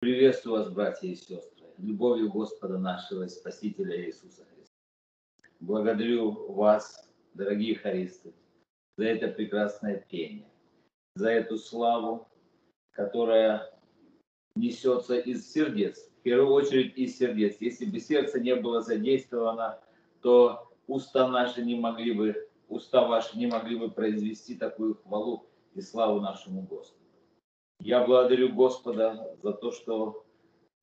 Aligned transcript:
Приветствую 0.00 0.56
вас, 0.56 0.72
братья 0.72 1.08
и 1.08 1.14
сестры, 1.14 1.66
любовью 1.76 2.32
Господа 2.32 2.78
нашего 2.78 3.26
Спасителя 3.26 4.02
Иисуса 4.02 4.46
Христа. 4.46 4.74
Благодарю 5.60 6.54
вас, 6.54 7.06
дорогие 7.34 7.74
хористы, 7.74 8.32
за 8.96 9.04
это 9.04 9.28
прекрасное 9.28 10.02
пение, 10.08 10.50
за 11.16 11.28
эту 11.28 11.58
славу, 11.58 12.26
которая 12.92 13.78
несется 14.54 15.18
из 15.18 15.52
сердец, 15.52 16.08
в 16.20 16.22
первую 16.22 16.54
очередь 16.54 16.96
из 16.96 17.18
сердец. 17.18 17.58
Если 17.60 17.84
бы 17.84 18.00
сердце 18.00 18.40
не 18.40 18.56
было 18.56 18.80
задействовано, 18.80 19.82
то 20.22 20.72
уста 20.86 21.28
наши 21.28 21.62
не 21.62 21.78
могли 21.78 22.12
бы, 22.12 22.48
уста 22.68 23.06
ваши 23.06 23.36
не 23.36 23.48
могли 23.48 23.76
бы 23.76 23.90
произвести 23.90 24.54
такую 24.54 24.94
хвалу 24.94 25.44
и 25.74 25.82
славу 25.82 26.20
нашему 26.20 26.62
Господу. 26.62 26.99
Я 27.80 28.04
благодарю 28.04 28.52
Господа 28.54 29.34
за 29.42 29.52
то, 29.54 29.72
что 29.72 30.26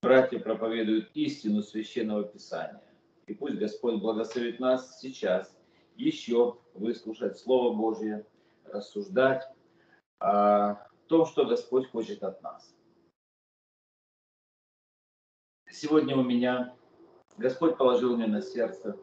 братья 0.01 0.39
проповедуют 0.39 1.11
истину 1.13 1.61
священного 1.61 2.23
Писания. 2.23 2.81
И 3.27 3.35
пусть 3.35 3.57
Господь 3.57 4.01
благословит 4.01 4.59
нас 4.59 4.99
сейчас 4.99 5.55
еще 5.95 6.57
выслушать 6.73 7.37
Слово 7.37 7.75
Божье, 7.75 8.25
рассуждать 8.65 9.47
о 10.19 10.87
том, 11.07 11.27
что 11.27 11.45
Господь 11.45 11.87
хочет 11.91 12.23
от 12.23 12.41
нас. 12.41 12.75
Сегодня 15.69 16.17
у 16.17 16.23
меня 16.23 16.75
Господь 17.37 17.77
положил 17.77 18.17
мне 18.17 18.25
на 18.25 18.41
сердце 18.41 18.97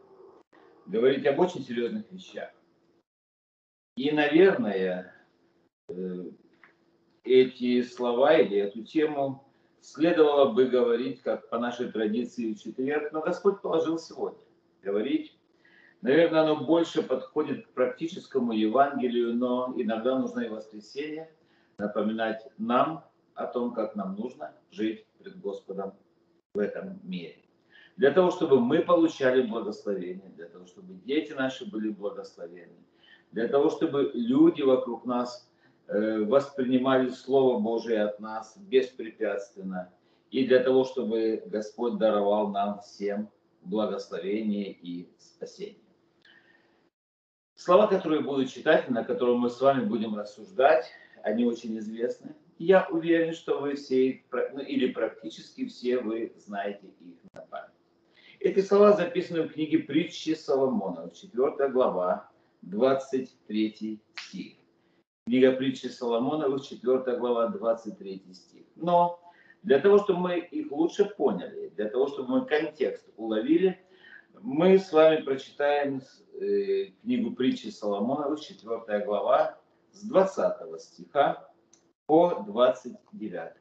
говорить 0.85 1.25
об 1.25 1.39
очень 1.39 1.63
серьезных 1.63 2.11
вещах. 2.11 2.51
И, 3.95 4.11
наверное, 4.11 5.15
э, 5.87 6.31
эти 7.25 7.81
слова 7.81 8.37
или 8.37 8.57
эту 8.57 8.83
тему 8.83 9.43
следовало 9.81 10.51
бы 10.51 10.65
говорить, 10.65 11.21
как 11.21 11.49
по 11.49 11.59
нашей 11.59 11.91
традиции 11.91 12.53
в 12.53 12.59
четверг, 12.59 13.11
но 13.11 13.21
Господь 13.21 13.61
положил 13.61 13.99
сегодня 13.99 14.39
говорить. 14.81 15.37
Наверное, 16.01 16.41
оно 16.41 16.57
больше 16.63 17.01
подходит 17.01 17.65
к 17.65 17.69
практическому 17.71 18.53
Евангелию, 18.53 19.35
но 19.35 19.73
иногда 19.75 20.19
нужно 20.19 20.41
и 20.41 20.49
воскресенье 20.49 21.31
напоминать 21.77 22.47
нам 22.57 23.03
о 23.33 23.47
том, 23.47 23.73
как 23.73 23.95
нам 23.95 24.15
нужно 24.15 24.53
жить 24.71 25.05
пред 25.19 25.39
Господом 25.39 25.93
в 26.53 26.59
этом 26.59 26.99
мире. 27.03 27.37
Для 27.97 28.11
того, 28.11 28.29
чтобы 28.29 28.59
мы 28.59 28.79
получали 28.79 29.41
благословение, 29.41 30.29
для 30.35 30.47
того, 30.47 30.65
чтобы 30.67 30.93
дети 31.05 31.31
наши 31.31 31.65
были 31.69 31.89
благословены, 31.89 32.75
для 33.31 33.47
того, 33.47 33.69
чтобы 33.69 34.11
люди 34.13 34.61
вокруг 34.61 35.05
нас 35.05 35.49
воспринимали 35.87 37.09
Слово 37.09 37.59
Божие 37.59 38.01
от 38.01 38.19
нас 38.19 38.57
беспрепятственно, 38.57 39.93
и 40.31 40.45
для 40.45 40.63
того, 40.63 40.83
чтобы 40.83 41.43
Господь 41.45 41.97
даровал 41.97 42.49
нам 42.49 42.79
всем 42.81 43.29
благословение 43.61 44.71
и 44.71 45.09
спасение. 45.17 45.81
Слова, 47.55 47.87
которые 47.87 48.21
буду 48.21 48.45
читать, 48.45 48.89
на 48.89 49.03
которые 49.03 49.37
мы 49.37 49.49
с 49.49 49.61
вами 49.61 49.85
будем 49.85 50.15
рассуждать, 50.15 50.91
они 51.23 51.45
очень 51.45 51.77
известны. 51.79 52.35
Я 52.57 52.87
уверен, 52.89 53.33
что 53.33 53.59
вы 53.59 53.75
все, 53.75 54.23
ну, 54.31 54.61
или 54.61 54.91
практически 54.91 55.65
все 55.65 55.99
вы 55.99 56.33
знаете 56.37 56.87
их 56.87 57.17
на 57.33 57.41
память. 57.41 57.71
Эти 58.39 58.59
слова 58.59 58.93
записаны 58.93 59.43
в 59.43 59.53
книге 59.53 59.79
притчи 59.79 60.35
Соломона, 60.35 61.09
4 61.09 61.69
глава, 61.69 62.29
23 62.61 64.01
стих. 64.15 64.53
Книга 65.27 65.53
притчи 65.53 65.87
Соломоновых, 65.87 66.63
4 66.63 67.17
глава, 67.17 67.47
23 67.47 68.31
стих. 68.31 68.63
Но 68.75 69.19
для 69.63 69.79
того, 69.79 69.97
чтобы 69.97 70.19
мы 70.19 70.37
их 70.37 70.71
лучше 70.71 71.05
поняли, 71.05 71.69
для 71.69 71.89
того, 71.89 72.07
чтобы 72.07 72.29
мы 72.29 72.45
контекст 72.45 73.09
уловили, 73.17 73.83
мы 74.39 74.77
с 74.77 74.93
вами 74.93 75.23
прочитаем 75.23 76.03
э, 76.39 76.91
книгу 77.01 77.31
притчи 77.31 77.69
Соломоновых, 77.69 78.39
4 78.39 79.03
глава, 79.03 79.57
с 79.93 80.03
20 80.03 80.79
стиха 80.79 81.49
по 82.05 82.43
29. 82.45 83.53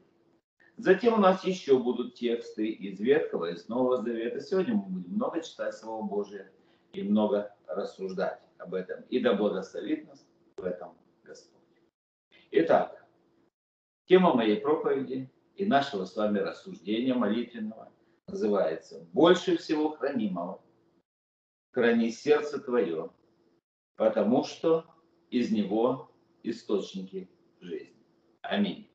Затем 0.76 1.14
у 1.14 1.18
нас 1.18 1.44
еще 1.44 1.78
будут 1.78 2.14
тексты 2.14 2.66
из 2.66 3.00
Ветхого 3.00 3.46
и 3.46 3.54
из 3.54 3.68
Нового 3.68 4.02
Завета. 4.02 4.38
Сегодня 4.42 4.74
мы 4.74 4.82
будем 4.82 5.14
много 5.14 5.40
читать 5.40 5.74
Слово 5.74 6.04
Божие 6.04 6.52
и 6.92 7.02
много 7.02 7.56
рассуждать 7.66 8.42
об 8.58 8.74
этом. 8.74 9.00
И 9.08 9.18
да 9.18 9.32
благословит 9.32 10.06
нас 10.06 10.26
в 10.58 10.64
этом 10.64 10.94
Итак, 12.56 13.04
тема 14.04 14.32
моей 14.32 14.60
проповеди 14.60 15.28
и 15.56 15.66
нашего 15.66 16.04
с 16.04 16.14
вами 16.14 16.38
рассуждения 16.38 17.12
молитвенного 17.12 17.92
называется 18.28 19.04
«Больше 19.12 19.56
всего 19.56 19.90
хранимого 19.90 20.62
храни 21.72 22.12
сердце 22.12 22.60
твое, 22.60 23.10
потому 23.96 24.44
что 24.44 24.86
из 25.30 25.50
него 25.50 26.12
источники 26.44 27.28
жизни». 27.58 28.06
Аминь. 28.42 28.88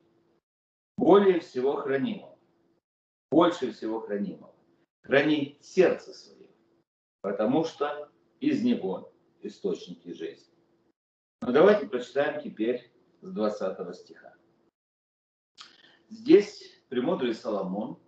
Более 0.96 1.40
всего 1.40 1.76
хранимого, 1.76 2.38
больше 3.30 3.72
всего 3.72 4.00
хранимого. 4.00 4.54
Храни 5.02 5.58
сердце 5.60 6.14
свое, 6.14 6.48
потому 7.20 7.64
что 7.64 8.10
из 8.40 8.62
него 8.62 9.12
источники 9.42 10.14
жизни. 10.14 10.54
Но 11.42 11.52
давайте 11.52 11.86
прочитаем 11.86 12.40
теперь 12.40 12.90
с 13.20 13.32
20 13.32 13.96
стиха. 13.96 14.34
Здесь 16.08 16.82
премудрый 16.88 17.34
Соломон 17.34 18.00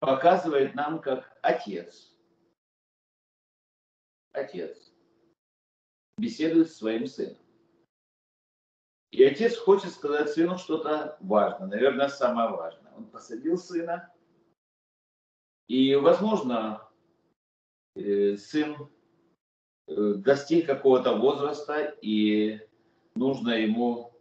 показывает 0.00 0.74
нам, 0.74 1.00
как 1.00 1.38
отец, 1.42 2.16
отец 4.32 4.92
беседует 6.18 6.70
с 6.70 6.76
своим 6.76 7.06
сыном. 7.06 7.38
И 9.10 9.22
отец 9.24 9.56
хочет 9.56 9.92
сказать 9.92 10.30
сыну 10.30 10.58
что-то 10.58 11.16
важное, 11.20 11.68
наверное, 11.68 12.08
самое 12.08 12.50
важное. 12.50 12.92
Он 12.94 13.08
посадил 13.08 13.56
сына, 13.56 14.12
и, 15.68 15.94
возможно, 15.94 16.88
э, 17.94 18.36
сын 18.36 18.90
достиг 19.86 20.66
какого-то 20.66 21.16
возраста 21.16 21.94
и 22.00 22.60
нужно 23.14 23.50
ему 23.50 24.12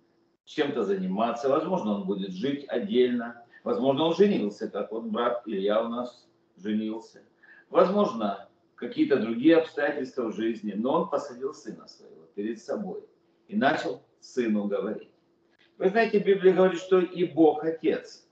чем-то 0.46 0.84
заниматься. 0.84 1.50
Возможно, 1.50 1.96
он 1.96 2.06
будет 2.06 2.32
жить 2.32 2.66
отдельно. 2.68 3.44
Возможно, 3.64 4.06
он 4.06 4.16
женился, 4.16 4.70
как 4.70 4.92
вот 4.92 5.06
брат 5.06 5.42
Илья 5.46 5.84
у 5.84 5.90
нас 5.90 6.28
женился. 6.56 7.24
Возможно, 7.70 8.48
какие-то 8.76 9.18
другие 9.18 9.58
обстоятельства 9.58 10.26
в 10.26 10.36
жизни, 10.36 10.74
но 10.74 11.02
он 11.02 11.10
посадил 11.10 11.54
сына 11.54 11.88
своего 11.88 12.26
перед 12.36 12.62
собой 12.62 13.04
и 13.48 13.56
начал 13.56 14.04
сыну 14.20 14.66
говорить. 14.66 15.10
Вы 15.78 15.90
знаете, 15.90 16.20
Библия 16.20 16.54
говорит, 16.54 16.80
что 16.80 17.00
и 17.00 17.26
Бог 17.26 17.64
Отец 17.64 18.28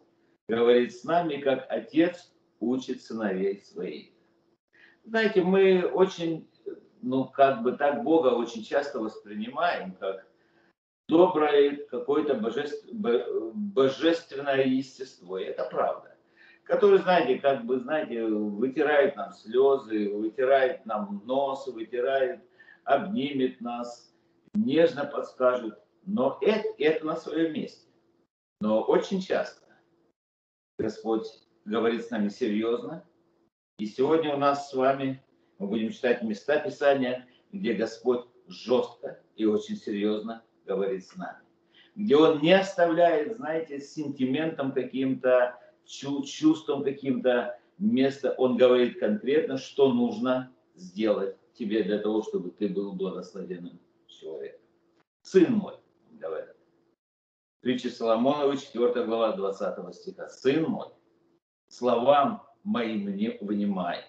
говорит 0.48 0.96
с 0.96 1.04
нами, 1.04 1.38
как 1.38 1.66
Отец 1.70 2.32
учит 2.60 3.02
сыновей 3.02 3.62
своих. 3.62 4.12
Знаете, 5.04 5.42
мы 5.42 5.82
очень 5.82 6.48
ну, 7.03 7.25
как 7.25 7.62
бы 7.62 7.74
так 7.74 8.03
Бога 8.03 8.30
очень 8.30 8.64
часто 8.64 9.00
воспринимаем, 9.00 9.94
как 10.00 10.25
доброе 11.08 11.78
какое-то 11.88 12.36
божественное 13.53 14.64
естество. 14.64 15.38
И 15.38 15.44
это 15.44 15.66
правда. 15.66 16.16
Который, 16.63 17.00
знаете, 17.00 17.40
как 17.40 17.66
бы, 17.66 17.80
знаете, 17.80 18.24
вытирает 18.25 19.18
нам 19.18 19.34
слезы, 19.34 20.09
вытирает 20.09 20.86
нам 20.86 21.22
нос, 21.25 21.68
вытирает, 21.68 22.40
обнимет 22.86 23.59
нас, 23.59 24.16
нежно 24.53 25.03
подскажет. 25.06 25.78
Но 26.06 26.38
это, 26.42 26.69
это 26.78 27.06
на 27.06 27.18
своем 27.18 27.53
месте. 27.53 27.86
Но 28.62 28.81
очень 28.81 29.22
часто 29.22 29.62
Господь 30.80 31.28
говорит 31.66 32.06
с 32.06 32.10
нами 32.10 32.30
серьезно. 32.30 33.06
И 33.78 33.86
сегодня 33.86 34.33
у 34.33 34.38
нас 34.38 34.69
с 34.69 34.74
вами 34.74 35.22
мы 35.63 35.69
будем 35.69 35.92
читать 35.92 36.21
места 36.24 36.60
Писания, 36.60 37.25
где 37.54 37.74
Господь 37.74 38.25
жестко 38.48 39.21
и 39.38 39.45
очень 39.45 39.77
серьезно 39.77 40.44
говорит 40.65 41.06
с 41.06 41.15
нами. 41.15 41.39
Где 41.95 42.18
Он 42.18 42.42
не 42.42 42.51
оставляет, 42.51 43.38
знаете, 43.38 43.80
сентиментом 43.80 44.74
каким-то, 44.74 45.57
чувством 45.86 46.83
каким-то 46.83 47.57
место. 47.77 48.33
Он 48.38 48.57
говорит 48.57 49.00
конкретно, 49.00 49.57
что 49.57 49.94
нужно 49.94 50.51
сделать 50.75 51.38
тебе 51.54 51.83
для 51.83 52.00
того, 52.00 52.24
чтобы 52.24 52.51
ты 52.51 52.68
был 52.68 52.94
благословенным 52.94 53.80
человеком. 54.07 54.59
Сын 55.21 55.54
мой, 55.54 55.75
говорит. 56.12 56.56
Притча 57.62 57.89
Соломонова, 57.89 58.57
4 58.57 59.06
глава, 59.06 59.38
20 59.38 59.95
стиха. 59.95 60.27
Сын 60.27 60.63
мой, 60.63 60.88
словам 61.69 62.44
моим 62.63 63.16
не 63.16 63.38
внимай, 63.39 64.04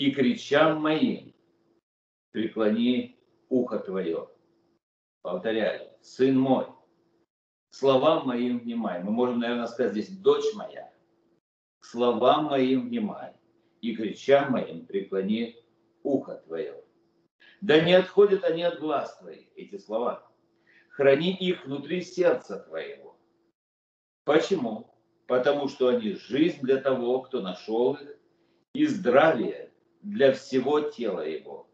и 0.00 0.12
кричам 0.12 0.80
моим 0.80 1.34
преклони 2.30 3.20
ухо 3.50 3.78
твое. 3.78 4.30
Повторяю, 5.20 5.90
сын 6.00 6.38
мой, 6.38 6.68
словам 7.68 8.26
моим 8.26 8.60
внимай. 8.60 9.02
Мы 9.02 9.10
можем, 9.10 9.40
наверное, 9.40 9.66
сказать 9.66 9.92
здесь, 9.92 10.08
дочь 10.08 10.54
моя, 10.54 10.90
к 11.80 11.84
словам 11.84 12.46
моим 12.46 12.88
внимай, 12.88 13.34
и 13.82 13.94
кричам 13.94 14.52
моим 14.52 14.86
преклони 14.86 15.62
ухо 16.02 16.36
твое. 16.46 16.82
Да 17.60 17.78
не 17.84 17.92
отходят 17.92 18.42
они 18.42 18.62
от 18.62 18.80
глаз 18.80 19.18
твоих, 19.18 19.48
эти 19.54 19.76
слова. 19.76 20.26
Храни 20.88 21.36
их 21.36 21.66
внутри 21.66 22.00
сердца 22.00 22.58
твоего. 22.60 23.20
Почему? 24.24 24.94
Потому 25.26 25.68
что 25.68 25.88
они 25.88 26.14
жизнь 26.14 26.62
для 26.62 26.78
того, 26.78 27.20
кто 27.20 27.42
нашел 27.42 27.96
их, 27.96 28.16
и 28.72 28.86
здравие 28.86 29.69
для 30.02 30.32
всего 30.32 30.80
тела 30.80 31.20
его. 31.20 31.68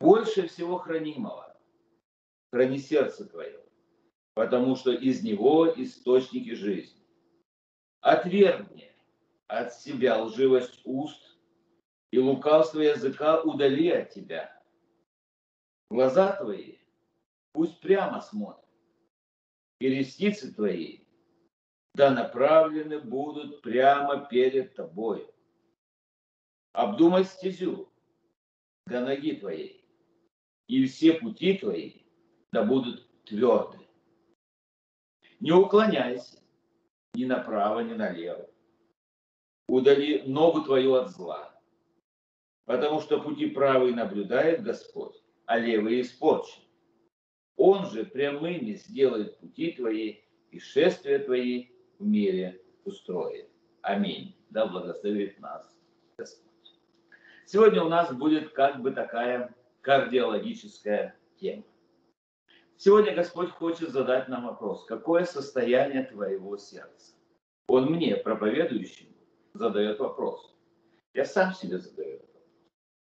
Больше 0.00 0.46
всего 0.48 0.78
хранимого 0.78 1.56
храни 2.52 2.78
сердце 2.78 3.26
твое, 3.26 3.60
потому 4.34 4.76
что 4.76 4.92
из 4.92 5.22
него 5.22 5.72
источники 5.76 6.54
жизни. 6.54 7.04
Отвергни 8.00 8.92
от 9.46 9.74
себя 9.74 10.22
лживость 10.22 10.80
уст 10.84 11.38
и 12.12 12.18
лукавство 12.18 12.80
языка 12.80 13.42
удали 13.42 13.90
от 13.90 14.10
тебя. 14.10 14.62
Глаза 15.90 16.32
твои 16.32 16.76
пусть 17.52 17.80
прямо 17.80 18.20
смотрят, 18.20 18.64
и 19.80 19.88
ресницы 19.88 20.52
твои 20.52 21.00
да 21.94 22.10
направлены 22.10 23.00
будут 23.00 23.62
прямо 23.62 24.26
перед 24.26 24.74
тобой. 24.74 25.26
Обдумай 26.76 27.24
стезю 27.24 27.88
до 28.86 29.00
ноги 29.00 29.34
твоей, 29.36 29.82
и 30.68 30.84
все 30.84 31.14
пути 31.14 31.56
твои 31.56 32.02
да 32.52 32.64
будут 32.64 33.08
тверды. 33.24 33.78
Не 35.40 35.52
уклоняйся 35.52 36.38
ни 37.14 37.24
направо, 37.24 37.80
ни 37.80 37.94
налево. 37.94 38.50
Удали 39.68 40.24
ногу 40.26 40.64
твою 40.64 40.96
от 40.96 41.08
зла, 41.08 41.58
потому 42.66 43.00
что 43.00 43.22
пути 43.22 43.46
правые 43.46 43.94
наблюдает 43.94 44.62
Господь, 44.62 45.16
а 45.46 45.58
левые 45.58 46.02
испорчен. 46.02 46.62
Он 47.56 47.86
же 47.86 48.04
прямыми 48.04 48.74
сделает 48.74 49.38
пути 49.38 49.72
твои 49.72 50.16
и 50.50 50.58
шествия 50.58 51.20
твои 51.20 51.68
в 51.98 52.04
мире 52.04 52.62
устроит. 52.84 53.48
Аминь. 53.80 54.36
Да 54.50 54.66
благословит 54.66 55.40
нас 55.40 55.74
Господь. 56.18 56.45
Сегодня 57.46 57.80
у 57.84 57.88
нас 57.88 58.12
будет 58.12 58.50
как 58.50 58.82
бы 58.82 58.90
такая 58.90 59.54
кардиологическая 59.80 61.16
тема. 61.40 61.62
Сегодня 62.76 63.14
Господь 63.14 63.50
хочет 63.50 63.90
задать 63.90 64.28
нам 64.28 64.46
вопрос, 64.46 64.84
какое 64.84 65.24
состояние 65.24 66.02
твоего 66.02 66.56
сердца? 66.56 67.14
Он 67.68 67.86
мне, 67.86 68.16
проповедующему, 68.16 69.14
задает 69.54 70.00
вопрос. 70.00 70.56
Я 71.14 71.24
сам 71.24 71.54
себе 71.54 71.78
задаю 71.78 72.18
вопрос. 72.18 72.42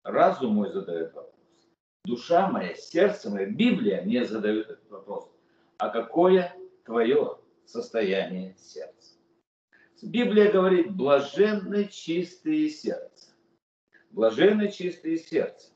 Разум 0.02 0.54
мой 0.54 0.72
задает 0.72 1.14
вопрос. 1.14 1.32
Душа 2.04 2.50
моя, 2.50 2.74
сердце 2.74 3.30
мое, 3.30 3.46
Библия 3.46 4.02
мне 4.02 4.24
задает 4.24 4.68
этот 4.68 4.90
вопрос. 4.90 5.30
А 5.78 5.88
какое 5.88 6.52
твое 6.84 7.38
состояние 7.64 8.56
сердца? 8.58 9.14
Библия 10.02 10.50
говорит, 10.50 10.96
блаженны 10.96 11.86
чистые 11.86 12.68
сердца. 12.70 13.31
Блаженны 14.12 14.70
чистые 14.70 15.18
сердца. 15.18 15.72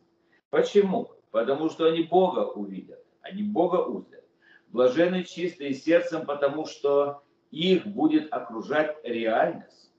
Почему? 0.50 1.10
Потому 1.30 1.68
что 1.68 1.86
они 1.86 2.02
Бога 2.04 2.40
увидят, 2.40 3.04
они 3.20 3.42
Бога 3.42 3.76
узрят. 3.76 4.24
Блаженны 4.68 5.24
чистые 5.24 5.74
сердцем, 5.74 6.24
потому 6.24 6.66
что 6.66 7.22
их 7.50 7.86
будет 7.86 8.32
окружать 8.32 8.96
реальность. 9.04 9.92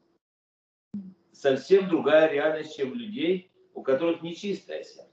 Совсем 1.31 1.89
другая 1.89 2.31
реальность, 2.31 2.75
чем 2.75 2.93
людей, 2.93 3.51
у 3.73 3.83
которых 3.83 4.21
нечистое 4.21 4.83
сердце 4.83 5.07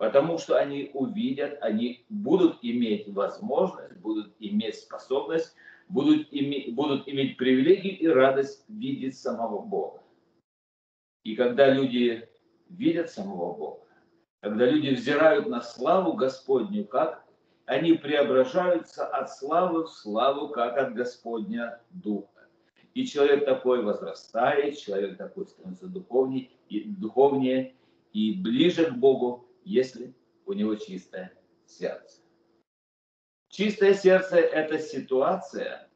потому 0.00 0.38
что 0.38 0.56
они 0.56 0.90
увидят, 0.94 1.58
они 1.60 2.06
будут 2.08 2.60
иметь 2.62 3.06
возможность, 3.08 3.94
будут 3.98 4.34
иметь 4.38 4.76
способность, 4.76 5.54
будут, 5.90 6.28
иметь, 6.30 6.74
будут 6.74 7.06
иметь 7.06 7.36
привилегию 7.36 7.98
и 7.98 8.06
радость 8.06 8.64
видеть 8.68 9.18
самого 9.18 9.60
Бога. 9.60 10.02
И 11.22 11.36
когда 11.36 11.68
люди 11.68 12.29
видят 12.70 13.10
самого 13.10 13.54
Бога, 13.54 13.86
когда 14.40 14.66
люди 14.66 14.94
взирают 14.94 15.48
на 15.48 15.60
славу 15.60 16.14
Господню, 16.14 16.86
как 16.86 17.24
они 17.66 17.92
преображаются 17.92 19.06
от 19.06 19.30
славы 19.30 19.84
в 19.84 19.90
славу, 19.90 20.48
как 20.48 20.76
от 20.78 20.94
Господня 20.94 21.80
Духа. 21.90 22.48
И 22.94 23.06
человек 23.06 23.44
такой 23.44 23.82
возрастает, 23.82 24.78
человек 24.78 25.16
такой 25.16 25.46
становится 25.46 25.86
духовнее 25.86 26.50
и, 26.68 26.84
духовнее 26.84 27.76
и 28.12 28.32
ближе 28.32 28.86
к 28.86 28.94
Богу, 28.94 29.46
если 29.64 30.14
у 30.46 30.52
него 30.52 30.74
чистое 30.74 31.32
сердце. 31.66 32.22
Чистое 33.48 33.94
сердце– 33.94 34.36
это 34.38 34.78
ситуация 34.78 35.88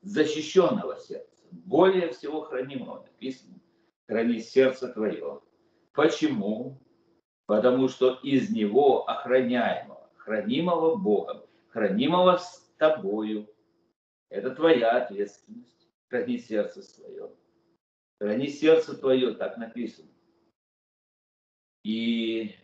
защищенного 0.00 0.98
сердца, 0.98 1.44
более 1.50 2.12
всего 2.12 2.40
хранимого. 2.40 3.02
Написано, 3.02 3.60
храни 4.08 4.40
сердце 4.40 4.88
твое. 4.88 5.40
Почему? 5.92 6.80
Потому 7.46 7.88
что 7.88 8.18
из 8.22 8.50
него 8.50 9.08
охраняемого, 9.08 10.10
хранимого 10.16 10.96
Богом, 10.96 11.42
хранимого 11.68 12.38
с 12.38 12.72
тобою, 12.78 13.48
это 14.28 14.54
твоя 14.54 15.02
ответственность. 15.02 15.88
Храни 16.08 16.38
сердце 16.38 16.82
свое. 16.82 17.34
Храни 18.20 18.48
сердце 18.48 18.96
твое, 18.96 19.34
так 19.34 19.56
написано. 19.56 20.08
И 21.84 22.54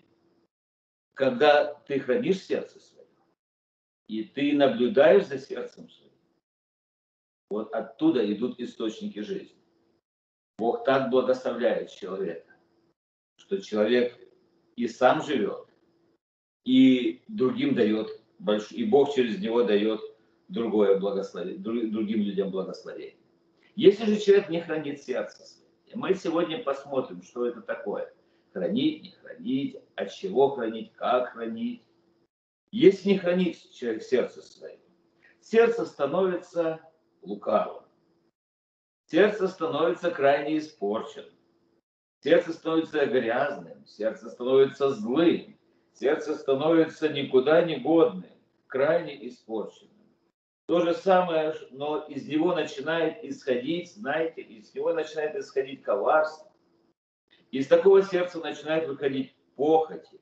когда 1.15 1.75
ты 1.75 1.99
хранишь 1.99 2.43
сердце 2.43 2.79
свое, 2.79 3.09
и 4.07 4.25
ты 4.25 4.55
наблюдаешь 4.55 5.27
за 5.27 5.39
сердцем 5.39 5.91
своим, 5.91 6.13
вот 7.51 7.73
оттуда 7.75 8.31
идут 8.33 8.61
источники 8.61 9.21
жизни. 9.21 9.59
Бог 10.59 10.85
так 10.85 11.11
благословляет 11.11 11.91
человека, 11.91 12.48
что 13.39 13.61
человек 13.61 14.19
и 14.77 14.87
сам 14.87 15.23
живет, 15.23 15.67
и 16.65 17.23
другим 17.29 17.75
дает, 17.75 18.21
и 18.71 18.85
Бог 18.85 19.15
через 19.15 19.41
него 19.41 19.63
дает 19.63 20.01
другое 20.49 20.99
благословение, 20.99 21.59
другим 21.59 22.23
людям 22.23 22.51
благословение. 22.51 23.17
Если 23.75 24.05
же 24.05 24.21
человек 24.21 24.51
не 24.51 24.61
хранит 24.61 25.01
сердце 25.03 25.47
свое, 25.47 25.69
мы 25.95 26.15
сегодня 26.15 26.63
посмотрим, 26.63 27.23
что 27.23 27.47
это 27.47 27.63
такое– 27.63 28.13
хранить, 28.53 29.03
не 29.03 29.11
хранить, 29.13 29.77
от 29.95 30.13
чего 30.13 30.51
хранить, 30.51 30.93
как 30.95 31.33
хранить. 31.33 31.83
Если 32.71 33.11
не 33.11 33.19
хранить 33.19 33.73
человек 33.73 34.03
сердце 34.03 34.43
свое, 34.43 34.79
сердце 35.41 35.87
становится 35.87 36.81
лукавым, 37.23 37.85
сердце 39.07 39.49
становится 39.49 40.11
крайне 40.11 40.59
испорченным, 40.59 41.38
сердце 42.21 42.53
становится 42.53 43.07
грязным, 43.07 43.85
сердце 43.87 44.31
становится 44.31 44.91
злым, 44.91 45.57
сердце 45.93 46.35
становится 46.35 47.09
никуда 47.09 47.65
не 47.65 47.77
годным, 47.77 48.31
крайне 48.67 49.27
испорченным. 49.29 49.93
То 50.67 50.81
же 50.81 50.95
самое, 50.95 51.55
но 51.71 52.05
из 52.09 52.27
него 52.29 52.55
начинает 52.55 53.25
исходить, 53.25 53.93
знаете, 53.95 54.43
из 54.43 54.75
него 54.75 54.93
начинает 54.93 55.35
исходить 55.37 55.83
коварство, 55.83 56.53
из 57.51 57.67
такого 57.67 58.03
сердца 58.03 58.39
начинает 58.39 58.87
выходить 58.87 59.35
похоти, 59.57 60.21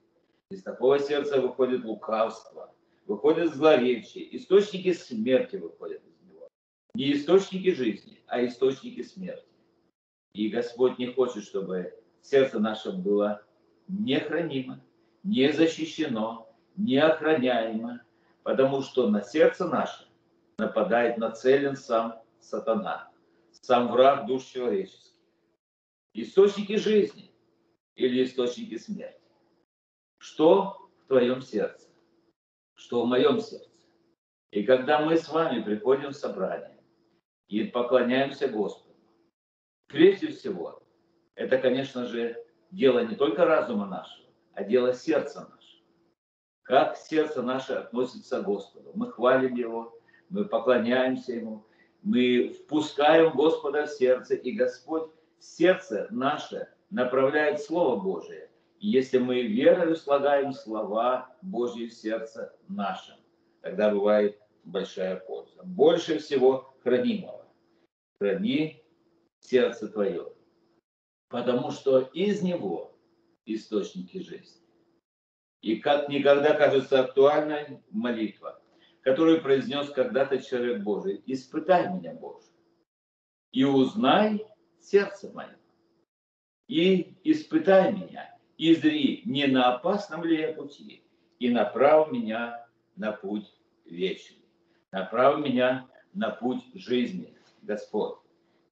из 0.50 0.62
такого 0.62 1.00
сердца 1.00 1.40
выходит 1.40 1.84
лукавство, 1.84 2.72
выходит 3.06 3.52
злоречие, 3.54 4.36
источники 4.36 4.92
смерти 4.92 5.56
выходят 5.56 6.02
из 6.06 6.20
него. 6.22 6.48
Не 6.94 7.14
источники 7.14 7.74
жизни, 7.74 8.22
а 8.28 8.44
источники 8.44 9.02
смерти. 9.02 9.55
И 10.36 10.50
Господь 10.50 10.98
не 10.98 11.06
хочет, 11.06 11.44
чтобы 11.44 11.98
сердце 12.20 12.60
наше 12.60 12.92
было 12.92 13.42
не 13.88 14.20
хранимо, 14.20 14.80
не 15.22 15.50
защищено, 15.50 16.54
не 16.76 17.00
потому 18.42 18.82
что 18.82 19.08
на 19.08 19.22
сердце 19.22 19.66
наше 19.66 20.06
нападает 20.58 21.16
нацелен 21.16 21.74
сам 21.74 22.20
сатана, 22.38 23.10
сам 23.50 23.88
враг 23.88 24.26
душ 24.26 24.44
человеческих 24.44 25.14
источники 26.12 26.76
жизни 26.76 27.32
или 27.94 28.22
источники 28.22 28.76
смерти. 28.76 29.18
Что 30.18 30.90
в 31.02 31.08
твоем 31.08 31.40
сердце? 31.40 31.88
Что 32.74 33.04
в 33.04 33.06
моем 33.06 33.40
сердце? 33.40 33.70
И 34.50 34.64
когда 34.64 35.00
мы 35.00 35.16
с 35.16 35.30
вами 35.30 35.62
приходим 35.62 36.10
в 36.10 36.16
собрание 36.16 36.78
и 37.48 37.64
поклоняемся 37.64 38.48
Господу, 38.48 38.85
прежде 39.86 40.28
всего, 40.28 40.82
это, 41.34 41.58
конечно 41.58 42.06
же, 42.06 42.36
дело 42.70 43.04
не 43.04 43.14
только 43.14 43.44
разума 43.44 43.86
нашего, 43.86 44.28
а 44.54 44.64
дело 44.64 44.92
сердца 44.92 45.40
нашего. 45.40 45.82
Как 46.62 46.96
сердце 46.96 47.42
наше 47.42 47.74
относится 47.74 48.42
к 48.42 48.44
Господу. 48.44 48.90
Мы 48.94 49.12
хвалим 49.12 49.54
Его, 49.54 49.96
мы 50.28 50.44
поклоняемся 50.44 51.32
Ему, 51.32 51.64
мы 52.02 52.50
впускаем 52.50 53.32
Господа 53.34 53.86
в 53.86 53.90
сердце, 53.90 54.34
и 54.34 54.52
Господь 54.52 55.10
в 55.38 55.44
сердце 55.44 56.08
наше 56.10 56.68
направляет 56.90 57.60
Слово 57.60 58.00
Божие. 58.00 58.50
И 58.80 58.88
если 58.88 59.18
мы 59.18 59.42
верою 59.42 59.96
слагаем 59.96 60.52
слова 60.52 61.34
Божьи 61.42 61.86
в 61.86 61.94
сердце 61.94 62.54
нашем, 62.68 63.16
тогда 63.60 63.90
бывает 63.90 64.38
большая 64.64 65.16
польза. 65.16 65.62
Больше 65.64 66.18
всего 66.18 66.74
хранимого. 66.82 67.46
Храни 68.18 68.82
сердце 69.46 69.88
твое, 69.88 70.32
потому 71.28 71.70
что 71.70 72.00
из 72.00 72.42
него 72.42 72.98
источники 73.44 74.18
жизни. 74.18 74.62
И 75.62 75.76
как 75.76 76.08
никогда 76.08 76.54
кажется 76.54 77.00
актуальной 77.00 77.82
молитва, 77.90 78.60
которую 79.06 79.40
произнес 79.40 79.88
когда-то 79.90 80.42
человек 80.42 80.82
Божий. 80.82 81.22
«Испытай 81.26 81.94
меня, 81.94 82.12
Боже, 82.14 82.48
и 83.52 83.62
узнай 83.62 84.44
сердце 84.80 85.32
мое, 85.32 85.56
и 86.66 87.16
испытай 87.22 87.92
меня, 87.92 88.36
и 88.58 88.74
зри, 88.74 89.22
не 89.24 89.46
на 89.46 89.76
опасном 89.76 90.24
ли 90.24 90.40
я 90.40 90.52
пути, 90.52 91.04
и 91.38 91.50
направь 91.50 92.10
меня 92.10 92.66
на 92.96 93.12
путь 93.12 93.46
вечный, 93.84 94.44
направь 94.90 95.38
меня 95.38 95.88
на 96.12 96.30
путь 96.30 96.64
жизни, 96.74 97.38
Господь. 97.62 98.18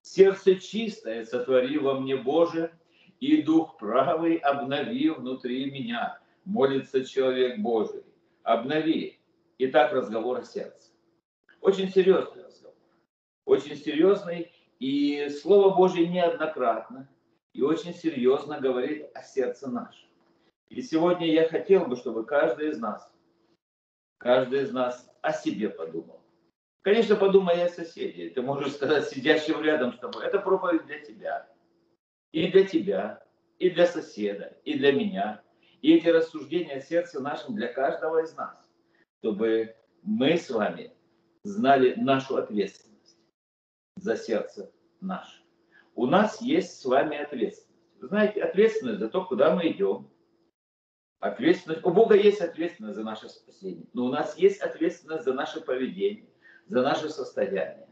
Сердце 0.05 0.57
чистое 0.57 1.25
сотвори 1.25 1.79
во 1.79 1.99
мне, 1.99 2.15
Боже, 2.15 2.71
и 3.21 3.41
дух 3.41 3.79
правый 3.79 4.37
обнови 4.37 5.09
внутри 5.09 5.71
меня, 5.71 6.21
молится 6.45 7.07
человек 7.07 7.59
Божий. 7.61 8.05
Обнови. 8.43 9.19
Итак, 9.57 9.95
разговор 9.95 10.41
о 10.41 10.45
сердце. 10.45 10.91
Очень 11.63 11.89
серьезный 11.89 12.45
разговор. 12.45 12.77
Очень 13.47 13.77
серьезный, 13.77 14.53
и 14.79 15.31
Слово 15.31 15.75
Божье 15.75 16.07
неоднократно 16.07 17.09
и 17.55 17.63
очень 17.63 17.95
серьезно 17.95 18.61
говорит 18.61 19.07
о 19.15 19.23
сердце 19.23 19.71
нашем. 19.71 20.11
И 20.69 20.83
сегодня 20.83 21.33
я 21.33 21.49
хотел 21.49 21.87
бы, 21.87 21.97
чтобы 21.97 22.27
каждый 22.27 22.69
из 22.69 22.79
нас, 22.79 23.11
каждый 24.19 24.65
из 24.65 24.71
нас 24.71 25.11
о 25.23 25.33
себе 25.33 25.71
подумал. 25.71 26.21
Конечно, 26.85 27.17
подумай 27.17 27.65
о 27.65 27.69
соседе. 27.69 28.31
Ты 28.31 28.43
можешь 28.43 28.75
сказать 28.75 29.09
сидящим 29.09 29.61
рядом 29.63 29.93
с 29.93 29.99
тобой, 29.99 30.25
это 30.25 30.39
проповедь 30.39 30.87
для 30.87 31.01
тебя. 31.01 31.49
И 32.31 32.47
для 32.53 32.65
тебя, 32.65 33.27
и 33.59 33.71
для 33.71 33.87
соседа, 33.87 34.57
и 34.65 34.79
для 34.79 34.93
меня. 34.93 35.43
И 35.83 35.97
эти 35.97 36.07
рассуждения 36.07 36.77
о 36.77 36.81
сердце 36.81 37.21
нашем 37.21 37.57
для 37.57 37.73
каждого 37.73 38.23
из 38.23 38.37
нас, 38.37 38.57
чтобы 39.19 39.75
мы 40.03 40.37
с 40.37 40.49
вами 40.49 40.93
знали 41.43 41.95
нашу 41.97 42.37
ответственность 42.37 43.19
за 43.97 44.17
сердце 44.17 44.71
наше 45.01 45.45
у 45.95 46.07
нас 46.07 46.41
есть 46.41 46.81
с 46.81 46.85
вами 46.85 47.17
ответственность. 47.17 47.71
Вы 48.01 48.09
знаете, 48.09 48.43
ответственность 48.43 48.99
за 48.99 49.09
то, 49.09 49.25
куда 49.25 49.55
мы 49.55 49.69
идем. 49.69 50.11
Ответственность, 51.21 51.85
у 51.85 51.91
Бога 51.91 52.17
есть 52.17 52.41
ответственность 52.41 52.97
за 52.97 53.03
наше 53.03 53.29
спасение, 53.29 53.87
но 53.95 54.07
у 54.07 54.09
нас 54.09 54.37
есть 54.37 54.61
ответственность 54.61 55.25
за 55.25 55.33
наше 55.33 55.61
поведение, 55.63 56.29
за 56.67 56.83
наше 56.83 57.09
состояние. 57.09 57.89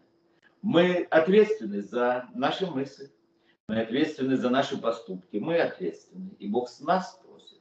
Мы 0.60 1.06
ответственны 1.10 1.82
за 1.82 2.28
наши 2.34 2.66
мысли, 2.66 3.10
мы 3.68 3.80
ответственны 3.80 4.36
за 4.36 4.50
наши 4.50 4.78
поступки, 4.78 5.36
мы 5.36 5.58
ответственны, 5.58 6.30
и 6.38 6.48
Бог 6.48 6.68
с 6.68 6.80
нас 6.80 7.20
просит. 7.24 7.58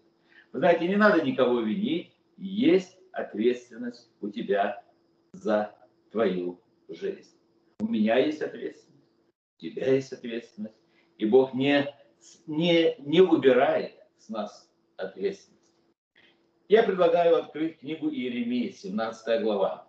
Вы 0.52 0.60
знаете, 0.60 0.88
не 0.88 0.96
надо 0.96 1.22
никого 1.24 1.62
винить, 1.62 2.16
есть 2.38 2.98
ответственность 3.12 4.10
у 4.22 4.30
тебя 4.30 4.84
за 5.34 5.74
твою 6.12 6.60
жизнь. 6.90 7.36
У 7.80 7.88
меня 7.88 8.18
есть 8.18 8.42
ответственность 8.42 8.92
тебя 9.62 9.94
есть 9.94 10.12
ответственность. 10.12 10.76
И 11.18 11.26
Бог 11.26 11.54
не, 11.54 11.88
не, 12.48 12.96
не 13.00 13.22
убирает 13.22 13.94
с 14.18 14.30
нас 14.30 14.70
ответственность. 14.98 15.62
Я 16.68 16.84
предлагаю 16.84 17.38
открыть 17.38 17.80
книгу 17.80 18.10
Иеремии, 18.10 18.70
17 18.70 19.44
глава, 19.44 19.88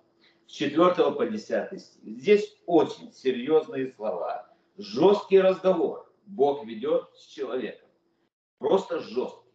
4 0.52 1.12
по 1.12 1.26
10 1.26 1.80
стих. 1.80 2.18
Здесь 2.18 2.56
очень 2.66 3.12
серьезные 3.12 3.92
слова, 3.96 4.48
жесткий 4.76 5.40
разговор 5.40 6.12
Бог 6.26 6.64
ведет 6.66 7.08
с 7.14 7.26
человеком. 7.26 7.88
Просто 8.58 9.00
жесткий. 9.00 9.50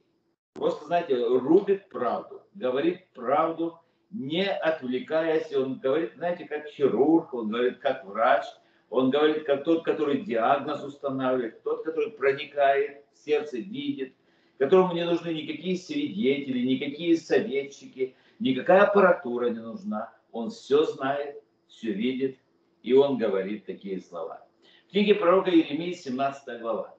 Просто, 0.53 0.85
знаете, 0.85 1.15
рубит 1.15 1.87
правду, 1.89 2.41
говорит 2.55 3.07
правду, 3.13 3.79
не 4.09 4.45
отвлекаясь. 4.45 5.53
Он 5.53 5.79
говорит, 5.79 6.13
знаете, 6.15 6.45
как 6.45 6.67
хирург, 6.67 7.33
он 7.33 7.49
говорит, 7.49 7.79
как 7.79 8.03
врач– 8.05 8.45
он 8.89 9.09
говорит, 9.09 9.43
как 9.43 9.63
тот, 9.63 9.83
который 9.83 10.21
диагноз 10.21 10.83
устанавливает, 10.83 11.61
тот, 11.63 11.83
который 11.83 12.11
проникает 12.11 13.03
в 13.13 13.17
сердце, 13.17 13.57
видит, 13.57 14.13
которому 14.57 14.93
не 14.93 15.05
нужны 15.05 15.29
никакие 15.29 15.77
свидетели, 15.77 16.65
никакие 16.65 17.17
советчики, 17.17 18.15
никакая 18.39 18.83
аппаратура 18.83 19.49
не 19.49 19.59
нужна. 19.59 20.13
Он 20.31 20.50
все 20.50 20.84
знает, 20.86 21.41
все 21.67 21.91
видит, 21.91 22.38
и 22.84 22.93
он 22.93 23.17
говорит 23.17 23.65
такие 23.65 24.00
слова. 24.01 24.48
В 24.88 24.91
книге 24.91 25.15
пророка 25.15 25.51
Иеремии, 25.51 25.93
17 25.93 26.62
глава. 26.62 26.96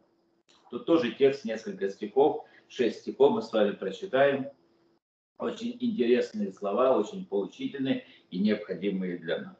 Тут 0.70 0.84
тоже 0.86 1.12
текст, 1.12 1.44
несколько 1.44 1.88
стихов, 1.88 2.44
шесть 2.68 3.00
стихов 3.00 3.32
мы 3.32 3.42
с 3.42 3.52
вами 3.52 3.72
прочитаем. 3.72 4.50
Очень 5.38 5.76
интересные 5.80 6.52
слова, 6.52 6.98
очень 6.98 7.24
поучительные 7.24 8.04
и 8.30 8.38
необходимые 8.38 9.18
для 9.18 9.38
нас. 9.38 9.56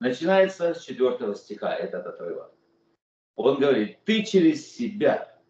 Начинается 0.00 0.74
с 0.74 0.84
четвертого 0.84 1.34
стиха 1.34 1.74
этот 1.74 2.06
отрывок. 2.06 2.52
Он 3.36 3.58
говорит, 3.58 4.04
ты 4.04 4.24
через 4.24 4.74
себя, 4.74 5.40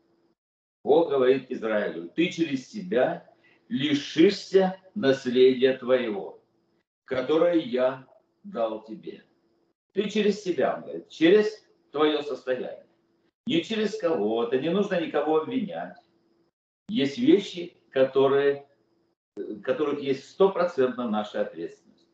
Бог 0.84 1.08
говорит 1.08 1.50
Израилю, 1.50 2.08
ты 2.14 2.28
через 2.28 2.68
себя 2.70 3.28
лишишься 3.68 4.78
наследия 4.94 5.76
твоего, 5.76 6.43
которое 7.04 7.56
я 7.56 8.06
дал 8.42 8.84
тебе. 8.84 9.24
Ты 9.92 10.08
через 10.10 10.42
себя, 10.42 10.76
говорит, 10.80 11.08
через 11.08 11.64
твое 11.90 12.22
состояние. 12.22 12.86
Не 13.46 13.62
через 13.62 13.96
кого-то, 13.98 14.58
не 14.58 14.70
нужно 14.70 15.00
никого 15.00 15.42
обвинять. 15.42 15.96
Есть 16.88 17.18
вещи, 17.18 17.76
которые, 17.90 18.66
которых 19.62 20.00
есть 20.00 20.28
стопроцентно 20.30 21.08
наша 21.08 21.42
ответственность. 21.42 22.08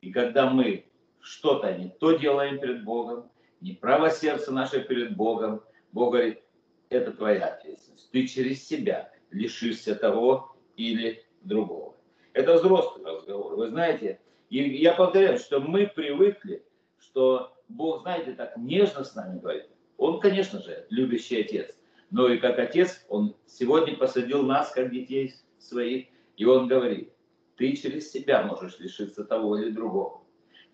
И 0.00 0.12
когда 0.12 0.50
мы 0.50 0.86
что-то 1.20 1.72
не 1.76 1.88
то 1.88 2.12
делаем 2.12 2.60
перед 2.60 2.84
Богом, 2.84 3.30
не 3.60 3.72
право 3.72 4.10
сердца 4.10 4.52
наше 4.52 4.82
перед 4.82 5.16
Богом, 5.16 5.62
Бог 5.92 6.12
говорит, 6.12 6.42
это 6.88 7.12
твоя 7.12 7.46
ответственность. 7.46 8.10
Ты 8.10 8.26
через 8.26 8.66
себя 8.66 9.12
лишишься 9.30 9.94
того 9.94 10.56
или 10.76 11.24
другого. 11.42 11.96
Это 12.32 12.54
взрослый 12.54 13.04
разговор. 13.04 13.56
Вы 13.56 13.68
знаете, 13.68 14.20
и 14.52 14.76
я 14.76 14.92
повторяю, 14.92 15.38
что 15.38 15.60
мы 15.60 15.86
привыкли, 15.86 16.62
что 16.98 17.56
Бог, 17.68 18.02
знаете, 18.02 18.32
так 18.32 18.54
нежно 18.58 19.02
с 19.02 19.14
нами 19.14 19.38
говорит. 19.38 19.64
Он, 19.96 20.20
конечно 20.20 20.62
же, 20.62 20.86
любящий 20.90 21.40
отец. 21.40 21.74
Но 22.10 22.28
и 22.28 22.36
как 22.36 22.58
отец, 22.58 23.02
он 23.08 23.34
сегодня 23.46 23.96
посадил 23.96 24.42
нас, 24.42 24.70
как 24.72 24.90
детей 24.90 25.32
своих, 25.58 26.08
и 26.36 26.44
он 26.44 26.68
говорит, 26.68 27.14
ты 27.56 27.74
через 27.74 28.12
себя 28.12 28.42
можешь 28.42 28.78
лишиться 28.78 29.24
того 29.24 29.56
или 29.56 29.70
другого. 29.70 30.22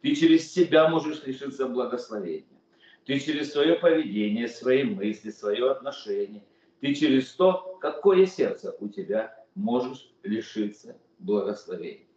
Ты 0.03 0.17
через 0.17 0.53
себя 0.53 0.89
можешь 0.89 1.23
лишиться 1.25 1.69
благословения. 1.69 2.59
Ты 3.05 3.21
через 3.21 3.53
свое 3.53 3.77
поведение, 3.77 4.49
свои 4.49 4.83
мысли, 4.83 5.31
свое 5.31 5.71
отношение, 5.71 6.43
ты 6.81 6.95
через 6.95 7.31
то, 7.33 7.79
какое 7.81 8.27
сердце 8.27 8.77
у 8.81 8.89
тебя 8.89 9.47
можешь 9.55 10.11
лишиться 10.25 10.99
благословения. 11.21 12.08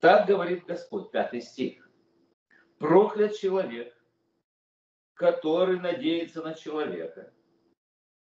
Так 0.00 0.26
говорит 0.26 0.64
Господь, 0.64 1.10
пятый 1.10 1.42
стих. 1.42 1.88
Проклят 2.78 3.36
человек, 3.36 3.94
который 5.12 5.78
надеется 5.78 6.42
на 6.42 6.54
человека, 6.54 7.30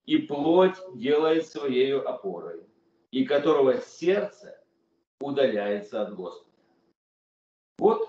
и 0.06 0.16
плоть 0.16 0.78
делает 0.94 1.46
своей 1.46 2.00
опорой, 2.00 2.66
и 3.10 3.26
которого 3.26 3.78
сердце 3.82 4.58
удаляется 5.20 6.00
от 6.00 6.14
Господа. 6.14 6.48
Вот, 7.78 8.08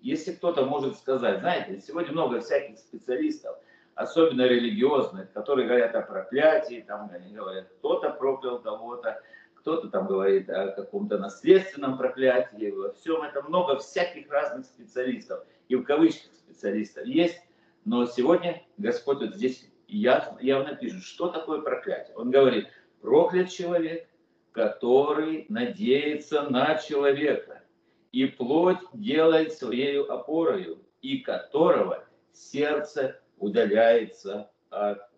если 0.00 0.32
кто-то 0.32 0.64
может 0.64 0.98
сказать, 0.98 1.38
знаете, 1.38 1.80
сегодня 1.80 2.10
много 2.10 2.40
всяких 2.40 2.78
специалистов, 2.78 3.56
особенно 3.94 4.42
религиозных, 4.42 5.32
которые 5.32 5.68
говорят 5.68 5.94
о 5.94 6.02
проклятии, 6.02 6.84
там 6.86 7.08
они 7.12 7.32
говорят, 7.32 7.68
кто-то 7.78 8.10
проклял 8.10 8.60
кого-то, 8.60 9.22
кто-то 9.66 9.88
там 9.88 10.06
говорит 10.06 10.48
о 10.48 10.68
каком-то 10.68 11.18
наследственном 11.18 11.98
проклятии, 11.98 12.70
во 12.70 12.92
всем 12.92 13.22
это 13.22 13.42
много 13.42 13.80
всяких 13.80 14.30
разных 14.30 14.64
специалистов, 14.64 15.44
и 15.66 15.74
в 15.74 15.82
кавычках 15.82 16.30
специалистов 16.36 17.04
есть, 17.04 17.42
но 17.84 18.06
сегодня 18.06 18.62
Господь 18.78 19.18
вот 19.18 19.34
здесь 19.34 19.68
явно, 19.88 20.38
явно 20.38 20.76
пишет, 20.76 21.02
что 21.02 21.30
такое 21.30 21.62
проклятие. 21.62 22.14
Он 22.16 22.30
говорит, 22.30 22.68
проклят 23.00 23.48
человек, 23.48 24.08
который 24.52 25.46
надеется 25.48 26.42
на 26.42 26.76
человека, 26.76 27.64
и 28.12 28.26
плоть 28.26 28.78
делает 28.92 29.52
своей 29.52 30.00
опорою, 30.00 30.78
и 31.02 31.18
которого 31.18 32.04
сердце 32.32 33.20
удаляется 33.38 34.48
от 34.70 35.10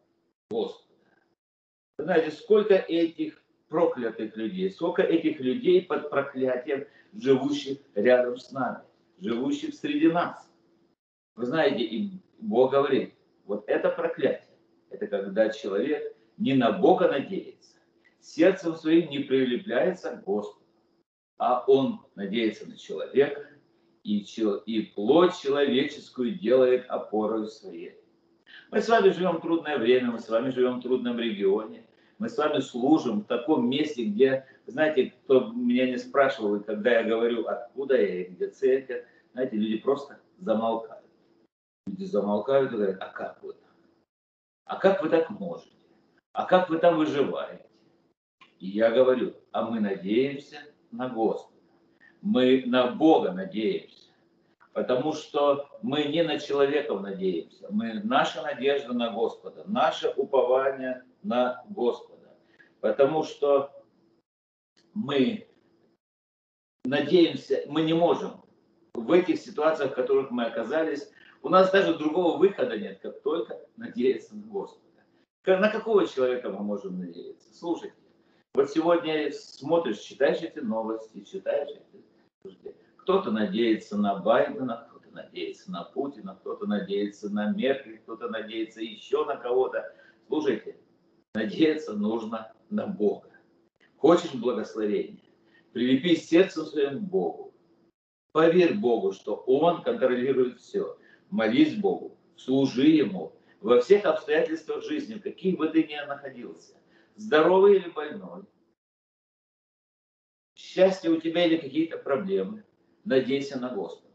Господа. 0.49 0.95
знаете, 1.99 2.31
сколько 2.31 2.73
этих 2.73 3.43
проклятых 3.69 4.37
людей, 4.37 4.71
сколько 4.71 5.03
этих 5.03 5.41
людей 5.41 5.83
под 5.83 6.11
проклятием, 6.11 6.87
живущих 7.13 7.79
рядом 7.95 8.39
с 8.39 8.51
нами, 8.53 8.83
живущих 9.19 9.75
среди 9.75 10.09
нас. 10.09 10.51
Вы 11.37 11.47
знаете, 11.47 11.83
и 11.83 12.11
Бог 12.39 12.73
говорит, 12.73 13.15
вот 13.45 13.65
это 13.69 13.91
проклятие, 13.91 14.59
это 14.91 15.07
когда 15.07 15.51
человек 15.51 16.17
не 16.37 16.55
на 16.55 16.73
Бога 16.73 17.09
надеется, 17.09 17.79
сердцем 18.21 18.75
своим 18.75 19.11
не 19.11 19.21
прилепляется 19.21 20.17
к 20.17 20.25
Господу, 20.25 20.67
а 21.39 21.65
он 21.67 22.01
надеется 22.15 22.69
на 22.69 22.77
человека, 22.77 23.47
и, 24.03 24.25
и 24.67 24.83
плоть 24.95 25.41
человеческую 25.41 26.39
делает 26.39 26.87
опорой 26.89 27.49
своей. 27.49 27.95
Мы 28.71 28.81
с 28.81 28.89
вами 28.89 29.11
живем 29.11 29.41
трудное 29.41 29.79
время, 29.79 30.13
мы 30.13 30.19
с 30.19 30.29
вами 30.29 30.51
живем 30.51 30.79
в 30.79 30.83
трудном 30.83 31.19
регионе, 31.19 31.88
мы 32.19 32.29
с 32.29 32.37
вами 32.37 32.61
служим 32.61 33.21
в 33.21 33.27
таком 33.27 33.69
месте, 33.69 34.05
где, 34.05 34.47
знаете, 34.67 35.15
кто 35.25 35.53
меня 35.53 35.87
не 35.87 35.99
спрашивал, 35.99 36.57
и 36.57 36.65
когда 36.65 37.01
я 37.01 37.05
говорю, 37.05 37.47
откуда 37.47 38.01
я 38.01 38.25
где 38.25 38.49
церковь, 38.49 39.05
знаете, 39.33 39.57
люди 39.57 39.79
просто 39.79 40.19
замолкают. 40.39 41.05
Люди 41.87 42.05
замолкают 42.05 42.73
и 42.73 42.77
говорят, 42.77 42.99
а 43.01 43.07
как 43.07 43.43
вы 43.43 43.53
так? 43.53 43.73
А 44.65 44.77
как 44.77 45.03
вы 45.03 45.09
так 45.09 45.31
можете? 45.31 45.71
А 46.33 46.45
как 46.45 46.69
вы 46.69 46.79
там 46.79 46.99
выживаете? 46.99 47.67
И 48.59 48.67
я 48.67 48.91
говорю, 48.91 49.35
а 49.53 49.65
мы 49.65 49.81
надеемся 49.81 50.59
на 50.91 51.09
Господа. 51.09 51.57
Мы 52.21 52.65
на 52.67 52.91
Бога 52.91 53.33
надеемся. 53.33 54.09
Потому 54.73 55.13
что 55.13 55.69
мы 55.83 56.05
не 56.05 56.23
на 56.23 56.39
человеков 56.39 57.01
надеемся. 57.01 57.67
Мы, 57.71 58.01
наша 58.03 58.43
надежда 58.43 58.93
на 58.93 59.11
Господа, 59.11 59.65
наше 59.67 60.13
упование 60.17 61.05
на 61.23 61.65
Господа. 61.69 62.37
Потому 62.81 63.23
что 63.23 63.71
мы 64.95 65.49
надеемся, 66.85 67.63
мы 67.67 67.83
не 67.83 67.95
можем 67.95 68.43
в 68.95 69.13
этих 69.13 69.39
ситуациях, 69.39 69.93
в 69.93 69.95
которых 69.95 70.31
мы 70.31 70.45
оказались, 70.45 71.11
у 71.43 71.49
нас 71.49 71.71
даже 71.71 71.97
другого 71.97 72.37
выхода 72.37 72.79
нет, 72.79 73.01
как 73.01 73.23
только 73.23 73.61
надеяться 73.77 74.35
на 74.37 74.43
Господа. 74.47 74.85
На 75.47 75.71
какого 75.71 76.07
человека 76.07 76.51
мы 76.51 76.63
можем 76.63 76.99
надеяться? 76.99 77.55
Слушайте, 77.55 77.97
вот 78.55 78.71
сегодня 78.71 79.31
смотришь, 79.33 79.99
читаешь 79.99 80.43
эти 80.43 80.59
новости, 80.59 81.25
читаешь 81.25 81.71
эти... 82.43 82.75
Кто-то 82.99 83.31
надеется 83.31 83.97
на 83.97 84.17
Байдена, 84.17 84.87
кто-то 84.89 85.11
надеется 85.11 85.71
на 85.71 85.85
Путина, 85.85 86.37
кто-то 86.41 86.67
надеется 86.67 87.31
на 87.31 87.51
Меркель, 87.53 87.99
кто-то 88.01 88.29
надеется 88.29 88.83
еще 88.83 89.25
на 89.25 89.37
кого-то. 89.37 89.91
Слушайте, 90.27 90.77
надеяться 91.35 91.92
нужно 91.92 92.52
на 92.70 92.87
Бога. 92.87 93.30
Хочешь 93.97 94.35
благословения? 94.35 95.23
Прилепи 95.73 96.16
сердцем 96.16 96.64
своим 96.64 96.99
к 96.99 97.02
Богу. 97.02 97.54
Поверь 98.32 98.75
Богу, 98.75 99.12
что 99.12 99.35
Он 99.35 99.82
контролирует 99.82 100.61
все. 100.61 100.99
Молись 101.30 101.76
Богу, 101.76 102.16
служи 102.37 102.88
Ему 102.88 103.32
во 103.61 103.80
всех 103.80 104.04
обстоятельствах 104.04 104.85
жизни, 104.85 105.18
каких 105.18 105.58
бы 105.58 105.68
ты 105.68 105.85
ни 105.85 105.94
находился 106.06 106.78
здоровый 107.18 107.76
или 107.76 107.88
больной, 107.90 108.44
счастье 110.54 111.11
у 111.11 111.20
тебя 111.20 111.44
или 111.44 111.56
какие-то 111.56 111.99
проблемы, 111.99 112.64
надейся 113.04 113.58
на 113.58 113.75
Господа. 113.75 114.14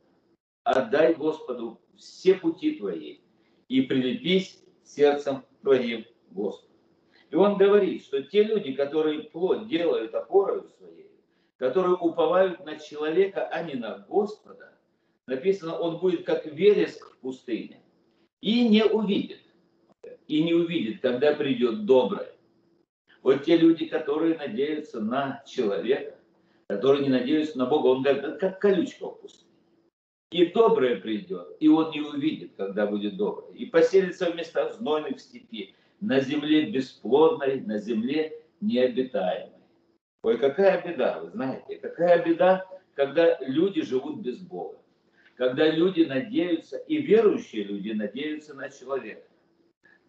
Отдай 0.64 1.14
Господу 1.14 1.82
все 1.98 2.36
пути 2.36 2.76
твои 2.76 3.20
и 3.68 3.82
прилепись 3.82 4.64
сердцем 4.84 5.46
твоим 5.62 6.06
Господу. 6.32 6.73
И 7.34 7.36
он 7.36 7.58
говорит, 7.58 8.04
что 8.04 8.22
те 8.22 8.44
люди, 8.44 8.74
которые 8.74 9.24
плоть 9.24 9.68
делают 9.68 10.14
опорой 10.14 10.62
своей, 10.78 11.10
которые 11.58 11.96
уповают 11.96 12.64
на 12.64 12.78
человека, 12.78 13.48
а 13.48 13.64
не 13.64 13.74
на 13.74 14.06
Господа, 14.08 14.72
написано, 15.26 15.76
он 15.80 15.98
будет 15.98 16.28
как 16.28 16.46
вереск 16.46 17.12
в 17.12 17.18
пустыне 17.18 17.82
и 18.40 18.70
не 18.70 18.86
увидит, 18.86 19.42
и 20.28 20.44
не 20.44 20.54
увидит, 20.54 21.02
когда 21.02 21.34
придет 21.34 21.88
доброе 21.88 22.30
вот 23.24 23.46
те 23.46 23.58
люди, 23.58 23.88
которые 23.88 24.38
надеются 24.38 25.02
на 25.02 25.42
человека, 25.48 26.20
которые 26.68 27.02
не 27.02 27.10
надеются 27.10 27.58
на 27.58 27.66
Бога, 27.66 27.88
он 27.88 28.04
как, 28.04 28.40
как 28.40 28.60
колючка 28.60 29.08
в 29.08 29.20
пустыне. 29.20 29.50
И 30.30 30.46
доброе 30.48 30.98
придет, 30.98 31.56
и 31.60 31.68
он 31.68 31.90
не 31.90 32.02
увидит, 32.02 32.54
когда 32.58 32.86
будет 32.86 33.18
доброе. 33.18 33.56
И 33.56 33.66
поселится 33.66 34.30
в 34.30 34.36
местах 34.36 34.76
знойных 34.76 35.20
степи, 35.20 35.74
на 36.04 36.20
земле 36.20 36.70
бесплодной, 36.70 37.62
на 37.62 37.78
земле 37.78 38.34
необитаемой. 38.60 39.54
Ой, 40.22 40.38
какая 40.38 40.86
беда, 40.86 41.22
вы 41.22 41.32
знаете, 41.32 41.78
какая 41.78 42.24
беда, 42.24 42.66
когда 42.94 43.38
люди 43.40 43.82
живут 43.82 44.20
без 44.20 44.40
Бога. 44.40 44.78
Когда 45.36 45.70
люди 45.70 46.02
надеются, 46.02 46.78
и 46.78 46.98
верующие 46.98 47.64
люди 47.64 47.92
надеются 47.92 48.54
на 48.54 48.70
человека. 48.70 49.28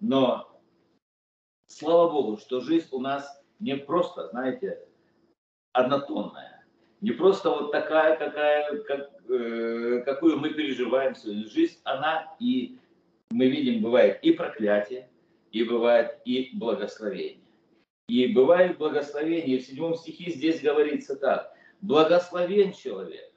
Но 0.01 0.61
слава 1.69 2.11
Богу, 2.11 2.39
что 2.39 2.61
жизнь 2.61 2.89
у 2.91 3.01
нас 3.01 3.43
не 3.61 3.77
просто, 3.77 4.29
знаете, 4.29 4.81
однотонная. 5.73 6.67
Не 7.01 7.13
просто 7.13 7.51
вот 7.51 7.71
такая, 7.71 8.17
какая, 8.17 8.83
как, 8.83 9.11
э, 9.31 10.03
какую 10.05 10.39
мы 10.39 10.51
переживаем 10.51 11.15
свою 11.15 11.49
жизнь. 11.49 11.79
Она 11.85 12.35
и, 12.41 12.79
мы 13.31 13.49
видим, 13.49 13.83
бывает 13.83 14.19
и 14.23 14.33
проклятие, 14.33 15.09
и 15.55 15.63
бывает 15.63 16.21
и 16.25 16.51
благословение. 16.53 17.45
И 18.09 18.27
бывает 18.27 18.77
благословение. 18.77 19.59
В 19.59 19.63
седьмом 19.63 19.95
стихе 19.95 20.33
здесь 20.33 20.61
говорится 20.61 21.15
так. 21.15 21.57
Благословен 21.81 22.73
человек, 22.73 23.33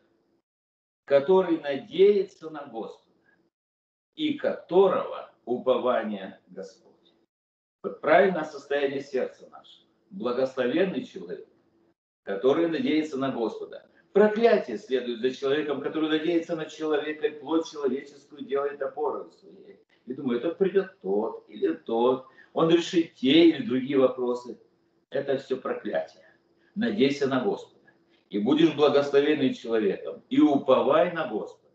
который 1.05 1.59
надеется 1.59 2.49
на 2.49 2.65
Господа 2.65 3.13
и 4.15 4.33
которого 4.33 5.31
упование 5.45 6.41
Господь. 6.47 7.13
Вот 7.83 8.01
правильное 8.01 8.45
состояние 8.45 9.01
сердца 9.01 9.47
нашего. 9.51 9.87
Благословенный 10.09 11.03
человек, 11.03 11.47
который 12.23 12.67
надеется 12.67 13.17
на 13.19 13.31
Господа. 13.31 13.87
Проклятие 14.11 14.79
следует 14.79 15.19
за 15.19 15.29
человеком, 15.29 15.81
который 15.81 16.09
надеется 16.09 16.55
на 16.55 16.65
человека, 16.65 17.27
и 17.27 17.39
плоть 17.39 17.69
человеческую 17.69 18.43
делает 18.43 18.81
опорой 18.81 19.31
своей. 19.33 19.79
И 20.07 20.13
думает, 20.13 20.43
это 20.43 20.55
придет 20.55 20.99
тот 21.01 21.43
или 21.49 21.73
тот, 21.73 22.25
он 22.53 22.69
решит 22.69 23.13
те 23.15 23.49
или 23.49 23.63
другие 23.63 23.99
вопросы. 23.99 24.59
Это 25.09 25.37
все 25.37 25.57
проклятие. 25.57 26.23
Надейся 26.75 27.27
на 27.27 27.43
Господа. 27.43 27.91
И 28.29 28.39
будешь 28.39 28.73
благословенным 28.73 29.53
человеком. 29.53 30.23
И 30.29 30.39
уповай 30.39 31.11
на 31.11 31.27
Господа. 31.27 31.67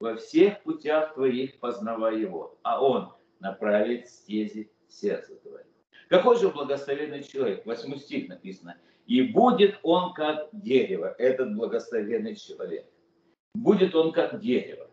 Во 0.00 0.16
всех 0.16 0.62
путях 0.62 1.14
твоих 1.14 1.58
познавай 1.58 2.20
Его. 2.20 2.58
А 2.62 2.82
Он 2.82 3.12
направит 3.40 4.08
стези 4.08 4.70
сердце 4.88 5.34
твое. 5.36 5.64
Какой 6.08 6.38
же 6.38 6.50
благословенный 6.50 7.22
человек? 7.22 7.66
Восьмой 7.66 7.98
стих 7.98 8.28
написано. 8.28 8.76
И 9.06 9.22
будет 9.22 9.78
он 9.82 10.12
как 10.12 10.48
дерево, 10.52 11.14
этот 11.18 11.54
благословенный 11.56 12.36
человек. 12.36 12.86
Будет 13.54 13.94
он 13.94 14.12
как 14.12 14.40
дерево, 14.40 14.88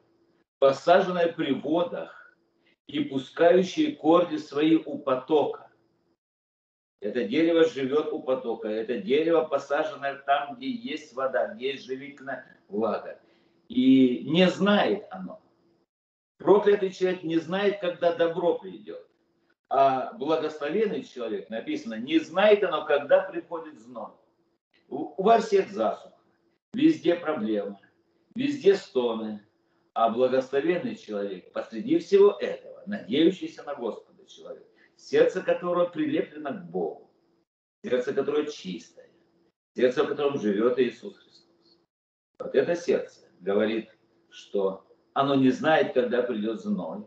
посаженное 0.60 1.32
при 1.32 1.54
водах 1.54 2.19
и 2.90 3.04
пускающее 3.04 3.96
корни 3.96 4.38
свои 4.38 4.76
у 4.76 4.98
потока. 4.98 5.70
Это 7.02 7.24
дерево 7.24 7.64
живет 7.66 8.12
у 8.12 8.20
потока. 8.20 8.68
Это 8.68 8.98
дерево, 8.98 9.44
посаженное 9.44 10.16
там, 10.26 10.56
где 10.56 10.72
есть 10.72 11.14
вода, 11.14 11.54
где 11.54 11.74
есть 11.74 11.86
живительная 11.86 12.58
влага. 12.68 13.20
И 13.68 14.24
не 14.28 14.50
знает 14.50 15.06
оно. 15.12 15.40
Проклятый 16.40 16.92
человек 16.92 17.22
не 17.22 17.38
знает, 17.38 17.80
когда 17.80 18.16
добро 18.16 18.58
придет. 18.58 19.06
А 19.70 20.14
благословенный 20.14 21.04
человек, 21.04 21.52
написано, 21.52 21.94
не 21.94 22.18
знает 22.18 22.64
оно, 22.64 22.86
когда 22.86 23.22
приходит 23.22 23.80
зной. 23.80 24.14
У, 24.88 25.22
во 25.22 25.38
всех 25.38 25.70
засух, 25.70 26.14
везде 26.74 27.14
проблемы, 27.14 27.78
везде 28.34 28.74
стоны. 28.74 29.46
А 29.94 30.10
благословенный 30.10 30.96
человек 30.96 31.52
посреди 31.52 32.00
всего 32.00 32.32
этого, 32.40 32.69
надеющийся 32.90 33.64
на 33.64 33.76
Господа 33.76 34.26
человек, 34.26 34.68
сердце 34.98 35.42
которого 35.42 35.86
прилеплено 35.86 36.52
к 36.52 36.70
Богу, 36.70 37.10
сердце 37.84 38.14
которое 38.14 38.48
чистое, 38.48 39.10
сердце, 39.76 40.04
в 40.04 40.08
котором 40.08 40.40
живет 40.40 40.80
Иисус 40.80 41.18
Христос. 41.18 41.80
Вот 42.40 42.56
это 42.56 42.76
сердце 42.76 43.22
говорит, 43.40 43.90
что 44.30 44.86
оно 45.14 45.36
не 45.36 45.52
знает, 45.52 45.94
когда 45.94 46.24
придет 46.24 46.62
зной, 46.62 47.06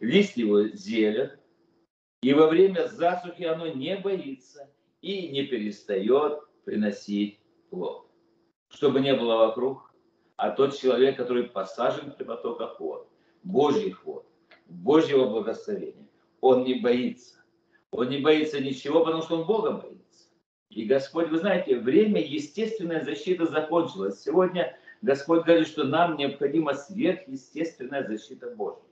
лист 0.00 0.36
его 0.36 0.68
зелен, 0.68 1.30
и 2.22 2.32
во 2.34 2.46
время 2.48 2.88
засухи 2.88 3.42
оно 3.42 3.68
не 3.68 3.96
боится 3.96 4.72
и 5.00 5.28
не 5.28 5.46
перестает 5.46 6.40
приносить 6.64 7.40
плод. 7.70 8.08
Чтобы 8.68 9.00
не 9.00 9.14
было 9.14 9.46
вокруг, 9.46 9.92
а 10.36 10.50
тот 10.50 10.78
человек, 10.78 11.16
который 11.16 11.44
посажен 11.44 12.12
при 12.12 12.24
потоках 12.24 12.80
вод, 12.80 13.08
Божьих 13.42 14.04
вод, 14.04 14.31
Божьего 14.72 15.28
благословения, 15.28 16.08
он 16.40 16.64
не 16.64 16.74
боится. 16.74 17.36
Он 17.90 18.08
не 18.08 18.18
боится 18.18 18.60
ничего, 18.60 19.04
потому 19.04 19.22
что 19.22 19.38
он 19.38 19.46
Бога 19.46 19.72
боится. 19.72 20.28
И 20.70 20.84
Господь, 20.84 21.28
вы 21.28 21.38
знаете, 21.38 21.78
время 21.78 22.22
естественная 22.22 23.04
защита 23.04 23.46
закончилась. 23.46 24.22
Сегодня 24.22 24.76
Господь 25.02 25.44
говорит, 25.44 25.68
что 25.68 25.84
нам 25.84 26.16
необходима 26.16 26.74
сверхъестественная 26.74 28.06
защита 28.06 28.54
Божья. 28.54 28.82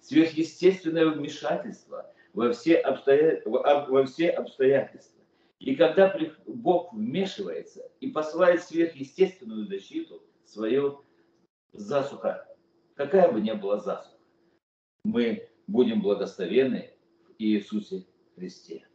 Сверхъестественное 0.00 1.06
вмешательство 1.06 2.12
во 2.32 2.52
все, 2.52 2.76
обстоя... 2.76 3.42
во 3.44 4.04
все 4.06 4.30
обстоятельства. 4.30 5.20
И 5.60 5.76
когда 5.76 6.16
Бог 6.46 6.92
вмешивается 6.92 7.82
и 8.00 8.08
посылает 8.08 8.64
сверхъестественную 8.64 9.66
защиту, 9.66 10.22
свою 10.46 11.04
засуха, 11.72 12.48
какая 12.94 13.30
бы 13.30 13.40
ни 13.40 13.52
была 13.52 13.78
засуха, 13.78 14.16
мы 15.04 15.48
будем 15.66 16.02
благословены 16.02 16.92
в 17.26 17.34
Иисусе 17.38 18.06
Христе. 18.34 18.86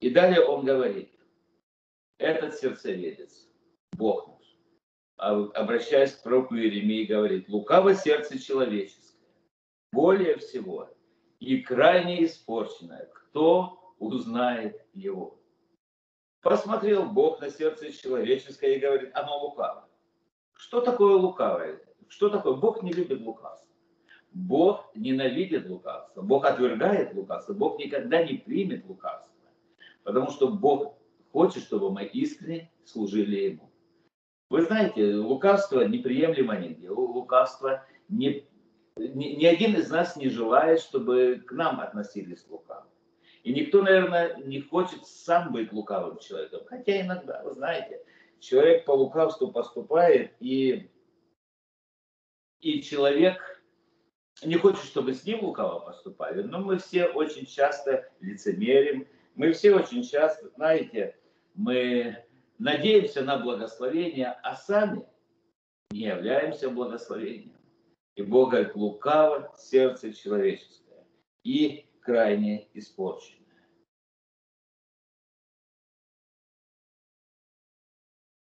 И 0.00 0.10
далее 0.10 0.44
он 0.44 0.64
говорит, 0.64 1.10
этот 2.18 2.54
сердцеведец, 2.54 3.48
Бог 3.92 4.28
наш, 4.28 5.50
обращаясь 5.54 6.12
к 6.12 6.22
пророку 6.22 6.56
Иеремии, 6.56 7.04
говорит, 7.04 7.48
лукаво 7.48 7.94
сердце 7.94 8.38
человеческое, 8.38 9.30
более 9.92 10.36
всего 10.38 10.88
и 11.38 11.60
крайне 11.62 12.24
испорченное, 12.24 13.06
кто 13.06 13.94
узнает 13.98 14.84
его? 14.92 15.38
Посмотрел 16.40 17.06
Бог 17.06 17.40
на 17.40 17.50
сердце 17.50 17.92
человеческое 17.92 18.74
и 18.74 18.80
говорит, 18.80 19.10
оно 19.14 19.46
лукаво. 19.46 19.88
Что 20.54 20.80
такое 20.80 21.14
лукавое? 21.14 21.80
Что 22.08 22.28
такое? 22.28 22.54
Бог 22.54 22.82
не 22.82 22.92
любит 22.92 23.20
лукавство. 23.20 23.61
Бог 24.34 24.90
ненавидит 24.94 25.68
лукавство. 25.68 26.22
Бог 26.22 26.44
отвергает 26.44 27.14
лукавство. 27.14 27.52
Бог 27.52 27.78
никогда 27.78 28.22
не 28.24 28.34
примет 28.34 28.84
лукавство. 28.86 29.32
Потому 30.04 30.30
что 30.30 30.48
Бог 30.48 30.94
хочет, 31.32 31.62
чтобы 31.62 31.92
мы 31.92 32.04
искренне 32.04 32.70
служили 32.84 33.36
Ему. 33.36 33.70
Вы 34.48 34.62
знаете, 34.62 35.14
лукавство 35.14 35.86
неприемлемо 35.86 36.58
нигде. 36.58 36.90
Лукавство 36.90 37.84
не, 38.08 38.46
ни, 38.96 39.36
ни 39.36 39.44
один 39.44 39.76
из 39.76 39.90
нас 39.90 40.16
не 40.16 40.28
желает, 40.28 40.80
чтобы 40.80 41.42
к 41.46 41.52
нам 41.52 41.80
относились 41.80 42.46
лукаво. 42.48 42.86
И 43.44 43.52
никто, 43.52 43.82
наверное, 43.82 44.36
не 44.36 44.60
хочет 44.60 45.06
сам 45.06 45.52
быть 45.52 45.72
лукавым 45.72 46.18
человеком. 46.18 46.60
Хотя 46.66 47.00
иногда, 47.00 47.42
вы 47.42 47.52
знаете, 47.52 48.02
человек 48.38 48.84
по 48.84 48.92
лукавству 48.92 49.50
поступает, 49.50 50.32
и, 50.38 50.90
и 52.60 52.82
человек 52.82 53.61
не 54.42 54.56
хочет, 54.56 54.84
чтобы 54.84 55.14
с 55.14 55.24
ним 55.24 55.44
лукаво 55.44 55.80
поступали, 55.80 56.42
но 56.42 56.60
мы 56.60 56.78
все 56.78 57.06
очень 57.06 57.46
часто 57.46 58.10
лицемерим, 58.20 59.06
мы 59.34 59.52
все 59.52 59.74
очень 59.74 60.02
часто, 60.02 60.50
знаете, 60.56 61.16
мы 61.54 62.24
надеемся 62.58 63.22
на 63.22 63.38
благословение, 63.38 64.32
а 64.42 64.56
сами 64.56 65.06
не 65.90 66.06
являемся 66.06 66.70
благословением. 66.70 67.56
И 68.14 68.22
Бог 68.22 68.50
говорит, 68.50 68.74
лукаво 68.74 69.54
сердце 69.56 70.12
человеческое 70.12 71.06
и 71.44 71.86
крайне 72.00 72.68
испорчено. 72.74 73.42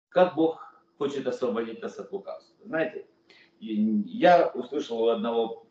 Как 0.09 0.35
Бог 0.35 0.61
хочет 0.97 1.27
освободить 1.27 1.81
нас 1.81 1.99
от 1.99 2.11
лукавства? 2.11 2.55
Знаете, 2.65 3.07
я 3.59 4.47
услышал 4.47 5.01
у 5.01 5.09
одного 5.09 5.64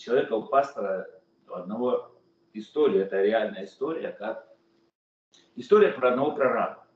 человека, 0.00 0.34
у 0.34 0.42
пастора, 0.42 1.08
одного 1.48 2.12
историю, 2.52 3.02
это 3.02 3.22
реальная 3.22 3.64
история, 3.64 4.10
как 4.10 4.48
история 5.56 5.92
про 5.92 6.10
одного 6.10 6.32
прораба. 6.32 6.86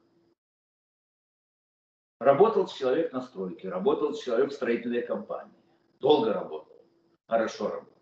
Работал 2.20 2.66
человек 2.66 3.12
на 3.12 3.20
стройке, 3.20 3.68
работал 3.68 4.14
человек 4.14 4.50
в 4.50 4.54
строительной 4.54 5.02
компании. 5.02 5.54
Долго 6.00 6.32
работал, 6.32 6.84
хорошо 7.28 7.68
работал. 7.68 7.92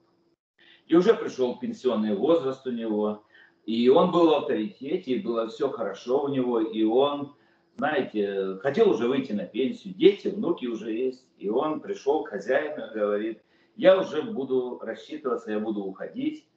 И 0.86 0.94
уже 0.94 1.14
пришел 1.14 1.58
пенсионный 1.58 2.14
возраст 2.14 2.66
у 2.66 2.70
него, 2.70 3.24
и 3.64 3.88
он 3.88 4.10
был 4.10 4.30
в 4.30 4.34
авторитете, 4.34 5.12
и 5.12 5.22
было 5.22 5.48
все 5.48 5.70
хорошо 5.70 6.24
у 6.24 6.28
него, 6.28 6.60
и 6.60 6.82
он 6.84 7.34
знаете, 7.76 8.58
хотел 8.60 8.90
уже 8.90 9.08
выйти 9.08 9.32
на 9.32 9.44
пенсию, 9.44 9.94
дети, 9.94 10.28
внуки 10.28 10.66
уже 10.66 10.92
есть. 10.92 11.26
И 11.38 11.48
он 11.48 11.80
пришел 11.80 12.22
к 12.22 12.28
хозяину 12.28 12.86
и 12.86 12.94
говорит, 12.94 13.42
я 13.76 13.98
уже 13.98 14.22
буду 14.22 14.78
рассчитываться, 14.80 15.50
я 15.50 15.60
буду 15.60 15.84
уходить. 15.84 16.48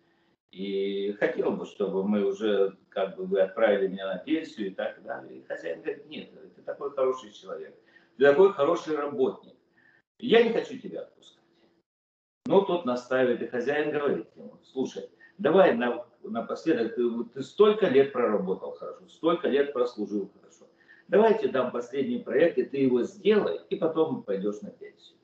И 0.52 1.12
хотел 1.20 1.52
бы, 1.52 1.66
чтобы 1.66 2.08
мы 2.08 2.24
уже, 2.24 2.78
как 2.90 3.18
бы, 3.18 3.26
вы 3.26 3.42
отправили 3.42 3.88
меня 3.88 4.08
на 4.08 4.18
пенсию 4.18 4.68
и 4.68 4.74
так 4.74 5.04
далее. 5.04 5.40
И 5.40 5.44
хозяин 5.44 5.82
говорит, 5.82 6.08
нет, 6.08 6.30
ты 6.56 6.62
такой 6.62 6.92
хороший 6.92 7.32
человек, 7.32 7.76
ты 8.18 8.24
такой 8.24 8.54
хороший 8.54 8.96
работник. 8.96 9.56
Я 10.18 10.44
не 10.44 10.54
хочу 10.54 10.78
тебя 10.78 11.02
отпускать. 11.02 11.44
Но 12.46 12.62
тот 12.62 12.86
настаивает, 12.86 13.42
и 13.42 13.48
хозяин 13.48 13.92
говорит 13.92 14.28
ему, 14.36 14.58
слушай, 14.64 15.10
давай 15.38 15.76
на, 15.76 16.06
напоследок, 16.24 16.96
ты, 16.96 17.24
ты 17.34 17.44
столько 17.44 17.88
лет 17.88 18.14
проработал 18.14 18.72
хорошо, 18.74 19.10
столько 19.10 19.50
лет 19.50 19.74
прослужил 19.74 20.32
хорошо 20.40 20.46
давайте 21.08 21.48
дам 21.48 21.72
последний 21.72 22.20
проект, 22.20 22.58
и 22.58 22.64
ты 22.64 22.78
его 22.78 23.04
сделай, 23.04 23.60
и 23.70 23.76
потом 23.76 24.24
пойдешь 24.24 24.62
на 24.62 24.72
пенсию. 24.72 25.18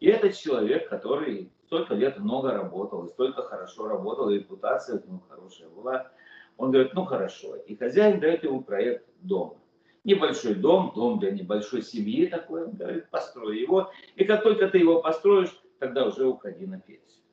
И 0.00 0.08
этот 0.08 0.34
человек, 0.34 0.88
который 0.88 1.52
столько 1.66 1.94
лет 1.94 2.18
много 2.18 2.52
работал, 2.52 3.04
и 3.04 3.08
столько 3.08 3.42
хорошо 3.42 3.86
работал, 3.86 4.30
и 4.30 4.38
репутация 4.38 4.98
у 4.98 5.06
него 5.06 5.22
хорошая 5.28 5.68
была, 5.68 6.10
он 6.56 6.72
говорит, 6.72 6.94
ну 6.94 7.04
хорошо. 7.04 7.56
И 7.56 7.76
хозяин 7.76 8.20
дает 8.20 8.42
ему 8.42 8.62
проект 8.62 9.06
дома. 9.20 9.56
Небольшой 10.04 10.54
дом, 10.54 10.92
дом 10.94 11.18
для 11.18 11.30
небольшой 11.30 11.82
семьи 11.82 12.26
такой, 12.26 12.64
он 12.64 12.72
говорит, 12.72 13.10
построй 13.10 13.60
его. 13.60 13.90
И 14.16 14.24
как 14.24 14.42
только 14.42 14.68
ты 14.68 14.78
его 14.78 15.00
построишь, 15.00 15.54
тогда 15.78 16.06
уже 16.06 16.26
уходи 16.26 16.66
на 16.66 16.80
пенсию. 16.80 17.24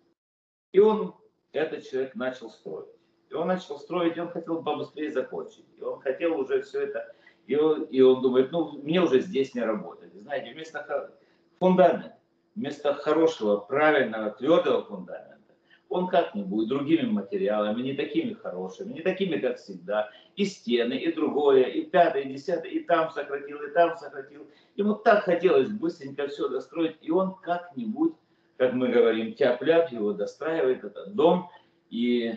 И 0.73 0.79
он, 0.79 1.15
этот 1.53 1.89
человек 1.89 2.15
начал 2.15 2.49
строить. 2.49 2.89
И 3.29 3.33
он 3.33 3.47
начал 3.47 3.79
строить, 3.79 4.17
и 4.17 4.19
он 4.19 4.29
хотел 4.29 4.61
побыстрее 4.63 5.11
закончить. 5.11 5.65
И 5.77 5.81
он 5.81 5.99
хотел 5.99 6.39
уже 6.39 6.61
все 6.61 6.81
это 6.81 7.13
и 7.47 7.55
он, 7.55 7.83
и 7.83 8.01
он 8.01 8.21
думает, 8.21 8.51
ну, 8.51 8.73
мне 8.83 9.01
уже 9.01 9.21
здесь 9.21 9.55
не 9.55 9.61
работать. 9.61 10.13
Знаете, 10.13 10.53
вместо 10.53 11.11
фундамента, 11.59 12.16
вместо 12.57 12.93
хорошего, 12.93 13.57
правильного, 13.57 14.31
твердого 14.31 14.83
фундамента, 14.83 15.53
он 15.89 16.07
как-нибудь 16.07 16.67
другими 16.67 17.09
материалами, 17.09 17.81
не 17.81 17.93
такими 17.93 18.33
хорошими, 18.33 18.93
не 18.93 19.01
такими, 19.01 19.37
как 19.37 19.57
всегда, 19.57 20.09
и 20.35 20.43
стены, 20.43 20.95
и 20.95 21.13
другое, 21.13 21.63
и 21.63 21.85
пятое, 21.85 22.23
и 22.23 22.33
десятое, 22.33 22.71
и 22.71 22.79
там 22.79 23.09
сократил, 23.11 23.61
и 23.61 23.71
там 23.71 23.95
сократил. 23.95 24.47
Ему 24.75 24.95
так 24.95 25.23
хотелось 25.23 25.69
быстренько 25.69 26.27
все 26.27 26.49
достроить, 26.49 26.97
и 27.01 27.09
он 27.11 27.35
как-нибудь, 27.35 28.15
как 28.57 28.73
мы 28.73 28.89
говорим, 28.89 29.33
тяп-ляп 29.33 29.91
его 29.91 30.11
достраивает, 30.11 30.83
этот 30.83 31.15
дом, 31.15 31.49
и 31.89 32.33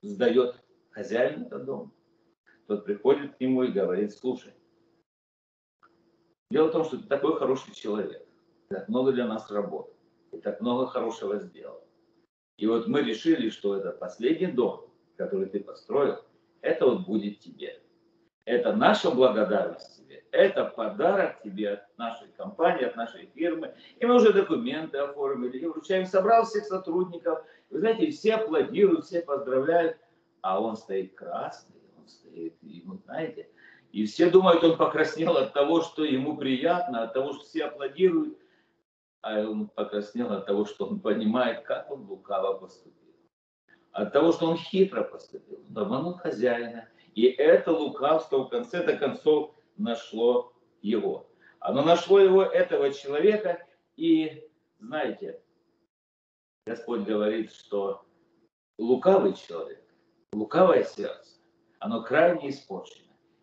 сдает 0.00 0.56
хозяин 0.92 1.42
этот 1.42 1.66
дом 1.66 1.92
тот 2.66 2.84
приходит 2.84 3.36
к 3.36 3.40
нему 3.40 3.64
и 3.64 3.72
говорит, 3.72 4.12
слушай, 4.12 4.52
дело 6.52 6.68
в 6.68 6.72
том, 6.72 6.84
что 6.84 6.98
ты 6.98 7.04
такой 7.04 7.36
хороший 7.38 7.74
человек, 7.74 8.24
ты 8.68 8.76
так 8.76 8.88
много 8.88 9.12
для 9.12 9.26
нас 9.26 9.50
работал, 9.50 9.94
ты 10.30 10.38
так 10.38 10.60
много 10.60 10.86
хорошего 10.86 11.38
сделал. 11.38 11.82
И 12.58 12.66
вот 12.66 12.86
мы 12.86 13.02
решили, 13.02 13.48
что 13.48 13.76
это 13.76 13.90
последний 13.90 14.46
дом, 14.46 14.86
который 15.16 15.46
ты 15.46 15.60
построил, 15.60 16.22
это 16.60 16.86
вот 16.86 17.06
будет 17.06 17.40
тебе. 17.40 17.80
Это 18.44 18.74
наша 18.74 19.10
благодарность 19.10 19.96
тебе. 19.96 20.24
Это 20.32 20.64
подарок 20.64 21.42
тебе 21.42 21.70
от 21.74 21.98
нашей 21.98 22.28
компании, 22.36 22.84
от 22.84 22.96
нашей 22.96 23.26
фирмы. 23.34 23.74
И 23.98 24.06
мы 24.06 24.16
уже 24.16 24.32
документы 24.32 24.98
оформили, 24.98 25.58
и 25.58 25.66
вручаем. 25.66 26.06
Собрал 26.06 26.44
всех 26.44 26.64
сотрудников. 26.64 27.44
Вы 27.70 27.80
знаете, 27.80 28.10
все 28.10 28.34
аплодируют, 28.34 29.04
все 29.04 29.22
поздравляют. 29.22 29.96
А 30.40 30.60
он 30.60 30.76
стоит 30.76 31.14
красный 31.14 31.82
стоит, 32.12 32.54
и, 32.62 32.82
ну, 32.84 32.98
знаете, 33.04 33.48
и 33.92 34.06
все 34.06 34.30
думают, 34.30 34.64
он 34.64 34.78
покраснел 34.78 35.36
от 35.36 35.52
того, 35.52 35.82
что 35.82 36.02
ему 36.02 36.38
приятно, 36.38 37.02
от 37.02 37.12
того, 37.12 37.34
что 37.34 37.44
все 37.44 37.66
аплодируют, 37.66 38.38
а 39.20 39.40
он 39.40 39.68
покраснел 39.68 40.32
от 40.32 40.46
того, 40.46 40.64
что 40.64 40.86
он 40.86 40.98
понимает, 40.98 41.62
как 41.64 41.90
он 41.90 42.06
лукаво 42.06 42.54
поступил. 42.54 43.14
От 43.92 44.14
того, 44.14 44.32
что 44.32 44.46
он 44.46 44.56
хитро 44.56 45.04
поступил, 45.04 45.60
он 45.68 45.78
обманул 45.78 46.14
хозяина. 46.14 46.88
И 47.14 47.26
это 47.26 47.70
лукавство 47.70 48.38
в 48.38 48.48
конце-то 48.48 48.96
концов 48.96 49.54
нашло 49.76 50.54
его. 50.80 51.28
Оно 51.60 51.82
нашло 51.84 52.18
его, 52.18 52.42
этого 52.42 52.90
человека, 52.92 53.62
и, 53.96 54.48
знаете, 54.80 55.38
Господь 56.66 57.02
говорит, 57.02 57.52
что 57.52 58.06
лукавый 58.78 59.34
человек, 59.34 59.84
лукавое 60.32 60.84
сердце, 60.84 61.36
оно 61.78 62.02
крайне 62.02 62.48
испорчено. 62.48 63.01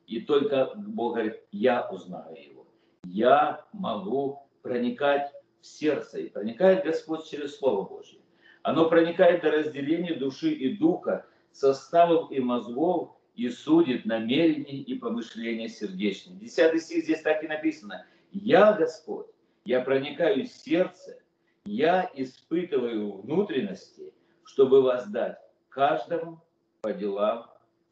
И 0.09 0.21
только 0.21 0.71
Бог 0.75 1.13
говорит, 1.13 1.39
я 1.51 1.87
узнаю 1.87 2.35
его. 2.35 2.67
Я 3.03 3.63
могу 3.73 4.41
проникать 4.63 5.31
в 5.61 5.67
сердце. 5.67 6.19
И 6.19 6.29
проникает 6.29 6.83
Господь 6.83 7.29
через 7.29 7.57
Слово 7.57 7.87
Божье. 7.87 8.19
Оно 8.63 8.89
проникает 8.89 9.43
до 9.43 9.51
разделения 9.51 10.15
души 10.15 10.51
и 10.51 10.75
духа, 10.75 11.25
составов 11.51 12.31
и 12.31 12.39
мозгов, 12.39 13.11
и 13.35 13.49
судит 13.49 14.05
намерения 14.05 14.81
и 14.81 14.95
помышления 14.95 15.69
сердечные. 15.69 16.37
Десятый 16.37 16.81
стих 16.81 17.03
здесь 17.03 17.21
так 17.21 17.43
и 17.43 17.47
написано. 17.47 18.05
Я 18.31 18.73
Господь, 18.73 19.27
я 19.63 19.81
проникаю 19.81 20.45
в 20.45 20.47
сердце, 20.47 21.19
я 21.65 22.09
испытываю 22.15 23.21
внутренности, 23.21 24.11
чтобы 24.43 24.81
воздать 24.81 25.37
каждому 25.69 26.43
по 26.81 26.93
делам, 26.93 27.45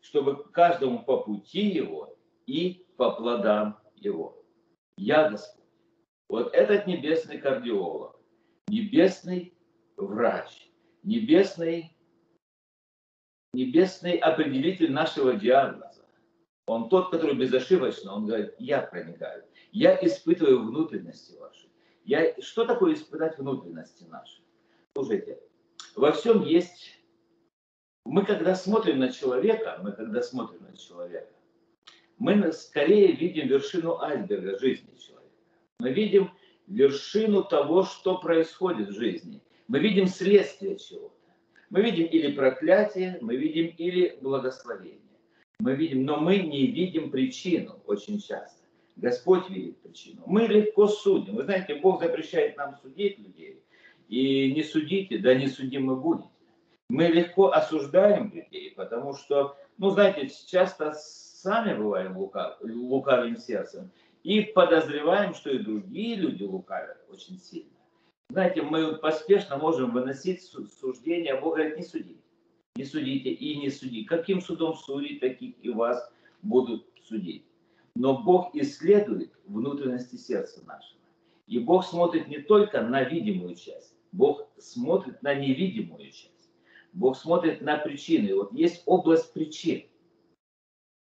чтобы 0.07 0.45
каждому 0.51 1.03
по 1.03 1.17
пути 1.17 1.67
его 1.67 2.15
и 2.45 2.85
по 2.95 3.11
плодам 3.11 3.77
его. 3.95 4.41
Я 4.95 5.29
Господь. 5.29 5.65
Вот 6.29 6.53
этот 6.53 6.87
небесный 6.87 7.39
кардиолог, 7.39 8.17
небесный 8.69 9.53
врач, 9.97 10.71
небесный, 11.03 11.95
небесный 13.53 14.17
определитель 14.17 14.91
нашего 14.91 15.33
диагноза. 15.33 16.05
Он 16.67 16.87
тот, 16.89 17.11
который 17.11 17.35
безошибочно, 17.35 18.13
он 18.13 18.27
говорит, 18.27 18.55
я 18.59 18.81
проникаю, 18.81 19.45
я 19.71 19.97
испытываю 20.01 20.63
внутренности 20.63 21.35
ваши. 21.37 21.67
Я, 22.05 22.33
что 22.41 22.65
такое 22.65 22.93
испытать 22.93 23.37
внутренности 23.37 24.05
наши? 24.05 24.41
Слушайте, 24.95 25.39
во 25.95 26.13
всем 26.13 26.43
есть... 26.43 26.96
Мы 28.07 28.23
когда 28.23 28.55
смотрим 28.55 28.99
на 28.99 29.11
человека, 29.11 29.79
мы 29.83 29.91
когда 29.91 30.21
смотрим 30.21 30.63
на 30.63 30.77
человека, 30.77 31.27
мы 32.17 32.53
скорее 32.53 33.11
видим 33.11 33.47
вершину 33.47 33.99
айсберга 33.99 34.57
жизни 34.57 34.97
человека. 34.97 35.35
Мы 35.79 35.91
видим 35.91 36.31
вершину 36.67 37.43
того, 37.43 37.83
что 37.83 38.17
происходит 38.17 38.89
в 38.89 38.93
жизни. 38.93 39.41
Мы 39.67 39.79
видим 39.79 40.07
следствие 40.07 40.77
чего-то. 40.77 41.15
Мы 41.69 41.81
видим 41.81 42.05
или 42.05 42.31
проклятие, 42.31 43.17
мы 43.19 43.35
видим 43.35 43.75
или 43.77 44.17
благословение. 44.21 45.01
Мы 45.59 45.75
видим, 45.75 46.05
но 46.05 46.17
мы 46.17 46.37
не 46.37 46.67
видим 46.67 47.11
причину 47.11 47.81
очень 47.85 48.21
часто. 48.21 48.63
Господь 48.95 49.49
видит 49.49 49.81
причину. 49.81 50.23
Мы 50.25 50.47
легко 50.47 50.87
судим. 50.87 51.35
Вы 51.35 51.43
знаете, 51.43 51.75
Бог 51.75 52.01
запрещает 52.01 52.55
нам 52.55 52.77
судить 52.81 53.19
людей. 53.19 53.61
И 54.07 54.53
не 54.53 54.63
судите, 54.63 55.17
да 55.17 55.35
не 55.35 55.47
судимы 55.47 55.97
будете. 55.97 56.29
Мы 56.89 57.07
легко 57.07 57.51
осуждаем 57.51 58.31
людей, 58.33 58.73
потому 58.75 59.13
что, 59.13 59.57
ну, 59.77 59.89
знаете, 59.89 60.29
часто 60.47 60.93
сами 60.93 61.77
бываем 61.77 62.17
лукав, 62.17 62.57
лукавым 62.61 63.37
сердцем 63.37 63.91
и 64.23 64.41
подозреваем, 64.41 65.33
что 65.33 65.49
и 65.49 65.59
другие 65.59 66.15
люди 66.15 66.43
лукавят 66.43 66.97
очень 67.09 67.39
сильно. 67.39 67.71
Знаете, 68.29 68.61
мы 68.61 68.95
поспешно 68.95 69.57
можем 69.57 69.91
выносить 69.91 70.41
суждение, 70.41 71.39
Бог 71.39 71.55
говорит, 71.55 71.77
не 71.77 71.83
судите. 71.83 72.21
Не 72.75 72.85
судите 72.85 73.31
и 73.31 73.57
не 73.57 73.69
судите. 73.69 74.07
Каким 74.07 74.41
судом 74.41 74.75
судить, 74.75 75.19
таких 75.19 75.55
и 75.61 75.69
вас 75.69 76.09
будут 76.41 76.85
судить. 77.03 77.45
Но 77.95 78.21
Бог 78.21 78.53
исследует 78.53 79.33
внутренности 79.45 80.15
сердца 80.15 80.63
нашего. 80.65 80.99
И 81.47 81.59
Бог 81.59 81.85
смотрит 81.85 82.27
не 82.27 82.39
только 82.39 82.81
на 82.81 83.03
видимую 83.03 83.55
часть, 83.55 83.95
Бог 84.11 84.47
смотрит 84.57 85.21
на 85.23 85.33
невидимую 85.33 86.11
часть. 86.11 86.36
Бог 86.97 87.15
смотрит 87.15 87.61
на 87.61 87.77
причины. 87.77 88.33
Вот 88.33 88.51
есть 88.53 88.81
область 88.87 89.31
причин. 89.31 89.87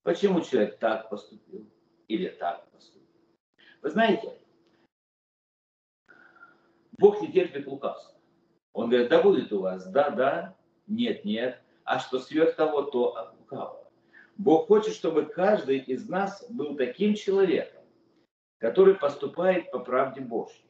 Почему 0.02 0.42
человек 0.42 0.78
так 0.78 1.08
поступил 1.08 1.66
или 2.06 2.28
так 2.28 2.70
поступил? 2.70 3.08
Вы 3.80 3.88
знаете, 3.88 4.38
Бог 6.98 7.22
не 7.22 7.32
терпит 7.32 7.66
лукавства. 7.66 8.14
Он 8.74 8.90
говорит, 8.90 9.08
да 9.08 9.22
будет 9.22 9.52
у 9.54 9.60
вас, 9.62 9.90
да, 9.90 10.10
да, 10.10 10.56
нет, 10.86 11.24
нет, 11.24 11.58
а 11.84 11.98
что 11.98 12.18
сверх 12.18 12.56
того, 12.56 12.82
то 12.82 13.16
от 13.16 13.38
лукавого. 13.38 13.90
Бог 14.36 14.66
хочет, 14.66 14.92
чтобы 14.92 15.24
каждый 15.24 15.78
из 15.78 16.06
нас 16.08 16.44
был 16.50 16.76
таким 16.76 17.14
человеком, 17.14 17.82
который 18.58 18.96
поступает 18.96 19.70
по 19.70 19.78
правде 19.78 20.20
Божьей. 20.20 20.66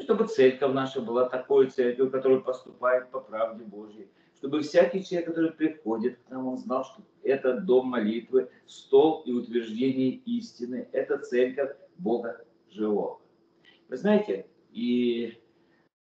Чтобы 0.00 0.26
церковь 0.26 0.72
наша 0.72 1.02
была 1.02 1.28
такой 1.28 1.68
церковью, 1.68 2.10
которая 2.10 2.40
поступает 2.40 3.10
по 3.10 3.20
правде 3.20 3.64
Божьей. 3.64 4.10
Чтобы 4.38 4.60
всякий 4.62 5.04
человек, 5.04 5.28
который 5.28 5.50
приходит 5.50 6.18
к 6.18 6.30
нам, 6.30 6.46
он 6.46 6.58
знал, 6.58 6.84
что 6.84 7.02
это 7.24 7.60
дом 7.60 7.88
молитвы, 7.88 8.50
стол 8.66 9.22
и 9.22 9.32
утверждение 9.32 10.10
истины. 10.10 10.88
Это 10.92 11.18
церковь 11.18 11.76
Бога 11.98 12.44
живого. 12.70 13.20
Вы 13.88 13.96
знаете, 13.96 14.46
и 14.70 15.40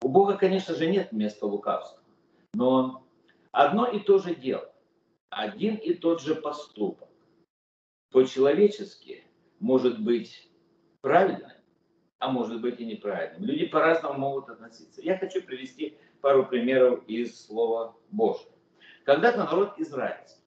у 0.03 0.07
Бога, 0.07 0.37
конечно 0.37 0.75
же, 0.75 0.87
нет 0.87 1.11
места 1.11 1.47
лукавства, 1.47 1.99
но 2.53 3.03
одно 3.51 3.87
и 3.87 3.99
то 3.99 4.19
же 4.19 4.35
дело, 4.35 4.71
один 5.29 5.75
и 5.75 5.93
тот 5.93 6.21
же 6.21 6.35
поступок 6.35 7.09
по-человечески 8.11 9.23
может 9.59 9.99
быть 10.03 10.49
правильным, 11.01 11.51
а 12.19 12.31
может 12.31 12.61
быть 12.61 12.79
и 12.79 12.85
неправильным. 12.85 13.45
Люди 13.45 13.65
по-разному 13.65 14.19
могут 14.19 14.49
относиться. 14.49 15.01
Я 15.01 15.17
хочу 15.17 15.41
привести 15.41 15.97
пару 16.21 16.45
примеров 16.45 17.03
из 17.07 17.45
Слова 17.45 17.95
Божьего. 18.11 18.51
Когда-то 19.05 19.39
народ 19.39 19.79
израильский. 19.79 20.41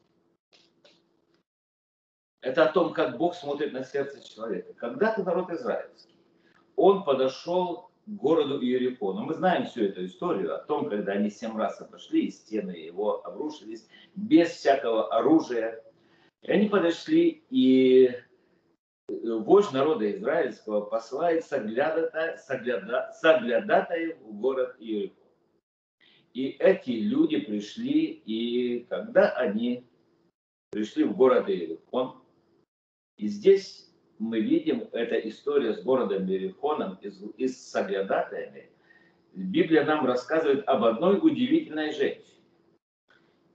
Это 2.41 2.65
о 2.65 2.73
том, 2.73 2.93
как 2.93 3.17
Бог 3.17 3.35
смотрит 3.35 3.73
на 3.73 3.85
сердце 3.85 4.23
человека. 4.23 4.75
Когда-то 4.75 5.23
народ 5.23 5.51
израильский. 5.51 6.15
Он 6.77 7.05
подошел 7.05 7.91
городу 8.07 8.61
Иерихону. 8.61 9.25
Мы 9.25 9.35
знаем 9.35 9.67
всю 9.67 9.85
эту 9.85 10.05
историю 10.05 10.55
о 10.55 10.59
том, 10.59 10.89
когда 10.89 11.13
они 11.13 11.31
семь 11.31 11.57
раз 11.57 11.81
обошли, 11.81 12.27
и 12.27 12.31
стены 12.31 12.73
его 12.73 13.25
обрушились 13.25 13.89
без 14.15 14.51
всякого 14.51 15.09
оружия. 15.15 15.83
И 16.43 16.51
они 16.51 16.69
подошли, 16.69 17.45
и 17.49 18.15
вождь 19.09 19.73
народа 19.73 20.11
израильского 20.13 20.83
посылает 20.83 21.45
соглядата, 21.45 22.37
согляда, 22.37 23.11
соглядатаев 23.21 24.19
в 24.19 24.39
город 24.39 24.77
Иерихон. 24.79 25.24
И 26.35 26.49
эти 26.59 26.91
люди 26.91 27.39
пришли, 27.39 28.23
и 28.27 28.87
когда 28.91 29.31
они 29.31 29.87
пришли 30.71 31.05
в 31.05 31.17
город 31.17 31.49
Иерихон, 31.49 32.23
и 33.17 33.29
здесь 33.29 33.89
мы 34.19 34.41
видим, 34.41 34.89
эта 34.93 35.17
история 35.29 35.75
с 35.75 35.83
городом 35.83 36.27
Мерихоном 36.27 36.99
и, 37.01 37.11
и 37.37 37.47
с 37.47 37.71
соглядатаями, 37.71 38.71
Библия 39.33 39.85
нам 39.85 40.07
рассказывает 40.07 40.67
об 40.69 40.85
одной 40.85 41.19
удивительной 41.19 41.93
женщине. 41.93 42.43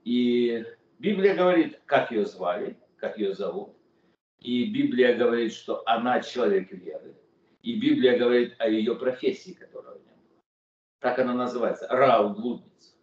И 0.05 0.65
Библия 0.99 1.35
говорит, 1.35 1.79
как 1.85 2.11
ее 2.11 2.25
звали, 2.25 2.77
как 2.97 3.17
ее 3.17 3.33
зовут. 3.33 3.75
И 4.39 4.65
Библия 4.65 5.17
говорит, 5.17 5.53
что 5.53 5.83
она 5.85 6.21
человек 6.21 6.71
веры. 6.71 7.15
И 7.61 7.77
Библия 7.77 8.17
говорит 8.17 8.55
о 8.59 8.69
ее 8.69 8.95
профессии, 8.95 9.51
которая 9.51 9.95
у 9.95 9.99
нее. 9.99 10.08
Так 10.99 11.17
она 11.19 11.33
называется, 11.33 11.87
Рау, 11.87 12.33
блудница. 12.33 12.95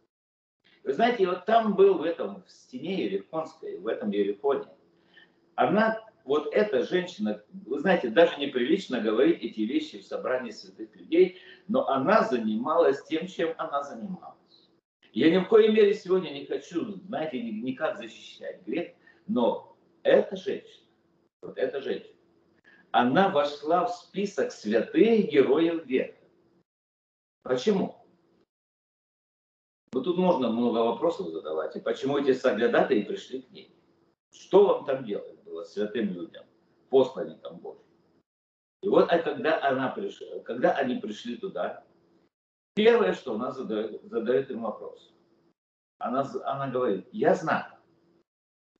Вы 0.84 0.92
знаете, 0.92 1.26
вот 1.26 1.46
там 1.46 1.74
был 1.74 1.98
в 1.98 2.02
этом, 2.02 2.42
в 2.44 2.50
стене 2.50 3.04
Ерехонской, 3.04 3.78
в 3.78 3.86
этом 3.86 4.10
Ерехоне, 4.10 4.68
она 5.54 6.00
вот 6.24 6.52
эта 6.52 6.84
женщина, 6.84 7.42
вы 7.66 7.78
знаете, 7.78 8.08
даже 8.08 8.38
неприлично 8.38 9.00
говорить 9.00 9.42
эти 9.42 9.60
вещи 9.60 9.98
в 9.98 10.04
собрании 10.04 10.50
святых 10.50 10.94
людей, 10.94 11.40
но 11.68 11.88
она 11.88 12.24
занималась 12.24 13.02
тем, 13.04 13.26
чем 13.26 13.54
она 13.56 13.82
занималась. 13.82 14.36
Я 15.12 15.30
ни 15.30 15.38
в 15.38 15.48
коей 15.48 15.70
мере 15.72 15.94
сегодня 15.94 16.30
не 16.30 16.44
хочу, 16.44 17.00
знаете, 17.06 17.40
никак 17.40 17.96
защищать 17.96 18.62
грех, 18.66 18.92
но 19.26 19.76
эта 20.02 20.36
женщина, 20.36 20.86
вот 21.42 21.56
эта 21.56 21.80
женщина, 21.80 22.14
она 22.90 23.28
вошла 23.28 23.86
в 23.86 23.92
список 23.92 24.52
святых 24.52 25.30
героев 25.30 25.86
века. 25.86 26.25
Почему? 27.48 27.96
Вот 29.92 30.04
тут 30.04 30.18
можно 30.18 30.50
много 30.50 30.78
вопросов 30.78 31.28
задавать. 31.28 31.76
И 31.76 31.80
почему 31.80 32.18
эти 32.18 32.32
соглядатые 32.32 33.04
пришли 33.04 33.42
к 33.42 33.50
ней? 33.50 33.74
Что 34.30 34.66
вам 34.66 34.84
там 34.84 35.04
делать? 35.04 35.36
было 35.56 35.64
святым 35.64 36.12
людям, 36.12 36.44
посланникам 36.90 37.58
Божьим. 37.58 37.82
И 38.82 38.88
вот 38.88 39.10
а 39.10 39.18
когда, 39.18 39.62
она 39.66 39.88
пришла, 39.88 40.38
когда 40.40 40.72
они 40.72 40.96
пришли 40.96 41.36
туда, 41.36 41.82
первое, 42.74 43.14
что 43.14 43.34
она 43.34 43.52
задает, 43.52 44.02
задает 44.02 44.50
им 44.50 44.62
вопрос. 44.62 45.14
Она, 45.98 46.26
она 46.44 46.68
говорит, 46.68 47.08
я 47.12 47.34
знаю, 47.34 47.72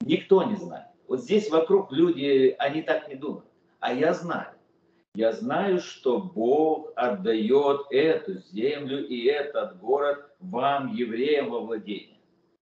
никто 0.01 0.43
не 0.43 0.57
знает. 0.57 0.89
Вот 1.09 1.21
здесь 1.21 1.51
вокруг 1.51 1.91
люди, 1.93 2.55
они 2.59 2.83
так 2.83 3.09
не 3.09 3.15
думают. 3.15 3.51
А 3.81 3.95
я 3.95 4.13
знаю. 4.13 4.56
Я 5.17 5.33
знаю, 5.33 5.79
что 5.79 6.21
Бог 6.21 6.93
отдает 6.95 7.87
эту 7.89 8.35
землю 8.53 9.09
и 9.09 9.25
этот 9.25 9.79
город 9.79 10.31
вам, 10.41 10.95
евреям, 10.95 11.49
во 11.49 11.61
владение. 11.61 12.19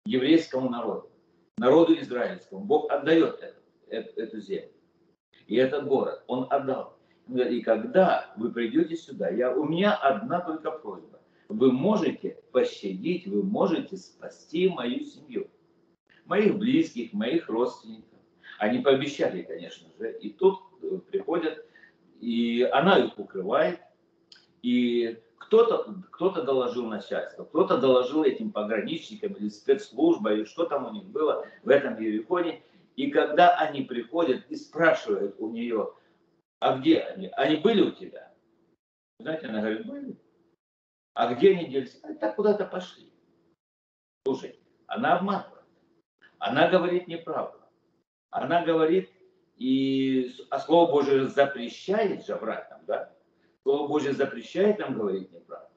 Еврейскому 0.05 0.69
народу. 0.69 1.11
Народу 1.57 1.99
израильскому. 1.99 2.63
Бог 2.63 2.89
отдает 2.89 3.43
это 3.89 4.21
эту 4.21 4.39
землю. 4.39 4.71
и 5.47 5.57
этот 5.57 5.89
город. 5.89 6.23
Он 6.27 6.47
отдал. 6.49 6.97
И 7.27 7.61
когда 7.63 8.33
вы 8.37 8.49
придете 8.53 8.95
сюда, 8.95 9.27
я, 9.27 9.53
у 9.53 9.65
меня 9.65 9.93
одна 9.95 10.39
только 10.39 10.71
просьба. 10.71 11.19
Вы 11.49 11.73
можете 11.73 12.37
пощадить, 12.53 13.27
вы 13.27 13.43
можете 13.43 13.97
спасти 13.97 14.69
мою 14.69 15.03
семью, 15.03 15.49
моих 16.23 16.57
близких, 16.57 17.11
моих 17.11 17.49
родственников. 17.49 18.19
Они 18.57 18.79
пообещали, 18.79 19.41
конечно 19.41 19.89
же, 19.99 20.17
и 20.19 20.29
тут 20.29 20.59
э, 20.81 20.97
приходят, 21.11 21.66
и 22.19 22.63
она 22.63 22.97
их 22.99 23.17
укрывает, 23.17 23.79
и 24.61 25.21
кто-то 25.37 25.95
кто 26.11 26.29
доложил 26.29 26.87
начальство, 26.87 27.45
кто-то 27.45 27.77
доложил 27.77 28.23
этим 28.23 28.51
пограничникам 28.51 29.33
или 29.33 29.49
спецслужбой, 29.49 30.39
или 30.39 30.43
что 30.45 30.65
там 30.65 30.87
у 30.87 30.91
них 30.91 31.05
было 31.05 31.45
в 31.63 31.69
этом 31.69 31.99
Ерехоне. 31.99 32.63
И 32.95 33.11
когда 33.11 33.55
они 33.55 33.83
приходят 33.83 34.45
и 34.49 34.55
спрашивают 34.55 35.35
у 35.39 35.49
нее, 35.51 35.93
а 36.59 36.77
где 36.77 36.99
они? 36.99 37.29
Они 37.37 37.57
были 37.57 37.81
у 37.81 37.91
тебя? 37.91 38.33
Знаете, 39.19 39.47
она 39.47 39.61
говорит, 39.61 39.85
были. 39.85 40.17
А 41.13 41.33
где 41.33 41.51
они 41.51 41.67
делись? 41.67 41.99
Они 42.03 42.17
так 42.17 42.35
куда-то 42.35 42.65
пошли. 42.65 43.11
Слушай, 44.25 44.59
она 44.87 45.17
обманывает. 45.17 45.65
Она 46.39 46.67
говорит 46.69 47.07
неправду. 47.07 47.59
Она 48.29 48.63
говорит, 48.65 49.09
и, 49.57 50.35
а 50.49 50.59
Слово 50.59 50.91
Божие 50.91 51.27
запрещает 51.27 52.25
же 52.25 52.35
брать 52.35 52.69
нам, 52.69 52.81
да? 52.85 53.13
Слово 53.63 53.87
Божие 53.87 54.13
запрещает 54.13 54.79
нам 54.79 54.93
говорить 54.93 55.31
неправду. 55.31 55.67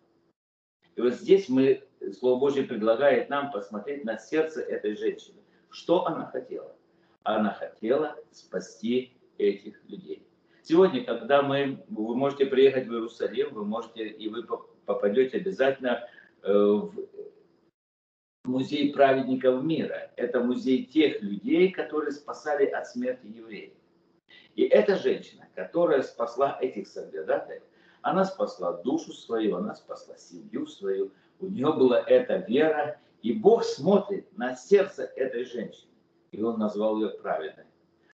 И 0.97 1.01
вот 1.01 1.15
здесь 1.15 1.49
мы, 1.49 1.83
Слово 2.19 2.39
Божье 2.39 2.63
предлагает 2.65 3.31
нам 3.31 3.51
посмотреть 3.51 4.05
на 4.05 4.19
сердце 4.19 4.61
этой 4.61 4.97
женщины. 4.97 5.41
Что 5.71 6.07
она 6.07 6.27
хотела? 6.27 6.77
Она 7.23 7.53
хотела 7.53 8.17
спасти 8.33 9.17
этих 9.39 9.83
людей. 9.89 10.27
Сегодня, 10.63 11.05
когда 11.05 11.43
мы, 11.43 11.83
вы 11.89 12.15
можете 12.15 12.47
приехать 12.47 12.87
в 12.87 12.93
Иерусалим, 12.93 13.55
вы 13.55 13.65
можете, 13.65 14.07
и 14.07 14.29
вы 14.29 14.47
попадете 14.85 15.39
обязательно 15.39 16.07
э, 16.43 16.53
в 16.53 16.93
музей 18.45 18.93
праведников 18.93 19.63
мира. 19.63 20.11
Это 20.17 20.41
музей 20.41 20.85
тех 20.85 21.23
людей, 21.23 21.71
которые 21.71 22.13
спасали 22.13 22.67
от 22.67 22.87
смерти 22.87 23.27
евреев. 23.27 23.73
И 24.57 24.63
эта 24.63 24.97
женщина, 24.97 25.47
которая 25.55 26.03
спасла 26.03 26.59
этих 26.61 26.89
соглядатаев, 26.89 27.63
она 28.03 28.25
спасла 28.25 28.73
душу 28.83 29.13
свою, 29.13 29.57
она 29.57 29.75
спасла 29.75 30.17
семью 30.17 30.67
свою. 30.67 31.13
У 31.39 31.47
нее 31.47 31.73
была 31.73 32.01
эта 32.01 32.37
вера. 32.37 32.99
И 33.23 33.33
Бог 33.35 33.65
смотрит 33.65 34.27
на 34.39 34.57
сердце 34.57 35.05
этой 35.17 35.45
женщины. 35.45 35.91
И 36.33 36.43
Он 36.43 36.59
назвал 36.59 36.99
ее 36.99 37.11
праведной. 37.11 37.65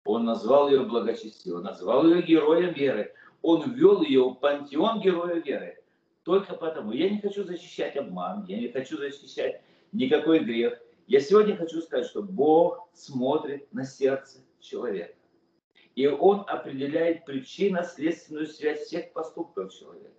Он 0.05 0.25
назвал 0.25 0.69
ее 0.69 0.83
благочестивой. 0.83 1.59
Он 1.59 1.63
назвал 1.63 2.05
ее 2.05 2.21
героем 2.21 2.73
веры. 2.73 3.13
Он 3.41 3.71
ввел 3.71 4.03
ее 4.03 4.29
в 4.29 4.35
пантеон 4.35 5.01
героя 5.01 5.35
веры. 5.41 5.83
Только 6.23 6.53
потому. 6.53 6.91
Я 6.91 7.09
не 7.09 7.19
хочу 7.19 7.43
защищать 7.43 7.97
обман. 7.97 8.45
Я 8.45 8.59
не 8.59 8.67
хочу 8.67 8.97
защищать 8.97 9.63
никакой 9.91 10.39
грех. 10.39 10.79
Я 11.07 11.19
сегодня 11.19 11.55
хочу 11.55 11.81
сказать, 11.81 12.07
что 12.07 12.23
Бог 12.23 12.89
смотрит 12.93 13.71
на 13.73 13.83
сердце 13.83 14.39
человека. 14.59 15.15
И 15.95 16.07
он 16.07 16.45
определяет 16.47 17.25
причинно-следственную 17.25 18.47
связь 18.47 18.81
всех 18.81 19.11
поступков 19.11 19.73
человека. 19.73 20.15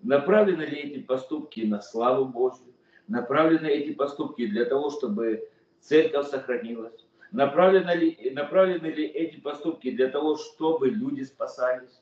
Направлены 0.00 0.62
ли 0.62 0.78
эти 0.78 1.00
поступки 1.00 1.60
на 1.60 1.80
славу 1.80 2.24
Божью? 2.24 2.74
Направлены 3.08 3.66
эти 3.66 3.92
поступки 3.92 4.46
для 4.46 4.64
того, 4.64 4.90
чтобы 4.90 5.48
церковь 5.80 6.28
сохранилась? 6.28 7.06
Направлены 7.30 7.90
ли, 7.90 8.30
направлены 8.30 8.86
ли 8.86 9.06
эти 9.06 9.38
поступки 9.38 9.90
для 9.90 10.08
того, 10.08 10.36
чтобы 10.36 10.88
люди 10.88 11.22
спасались? 11.22 12.00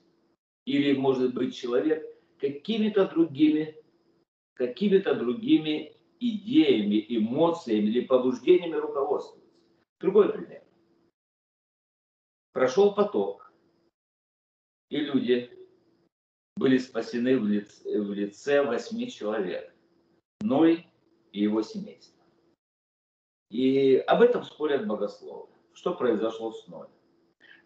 Или, 0.64 0.96
может 0.96 1.35
быть, 1.35 1.57
человек 1.57 2.05
какими-то 2.38 3.07
другими, 3.07 3.77
какими-то 4.55 5.14
другими 5.14 5.94
идеями, 6.21 7.05
эмоциями 7.09 7.87
или 7.87 8.07
побуждениями 8.07 8.77
руководствуется? 8.77 9.51
Другой 9.99 10.33
пример. 10.33 10.63
Прошел 12.53 12.95
поток, 12.95 13.53
и 14.91 14.99
люди 14.99 15.51
были 16.57 16.79
спасены 16.79 17.39
в 17.39 17.47
лице, 17.47 18.01
в 18.01 18.13
лице 18.13 18.63
восьми 18.63 19.11
человек. 19.11 19.73
Ной 20.43 20.87
и 21.33 21.43
его 21.43 21.63
семейство. 21.63 22.21
И 23.51 23.97
об 23.97 24.23
этом 24.23 24.43
спорят 24.45 24.87
богословы. 24.87 25.49
Что 25.73 25.95
произошло 25.95 26.53
с 26.53 26.67
Ноем? 26.69 26.91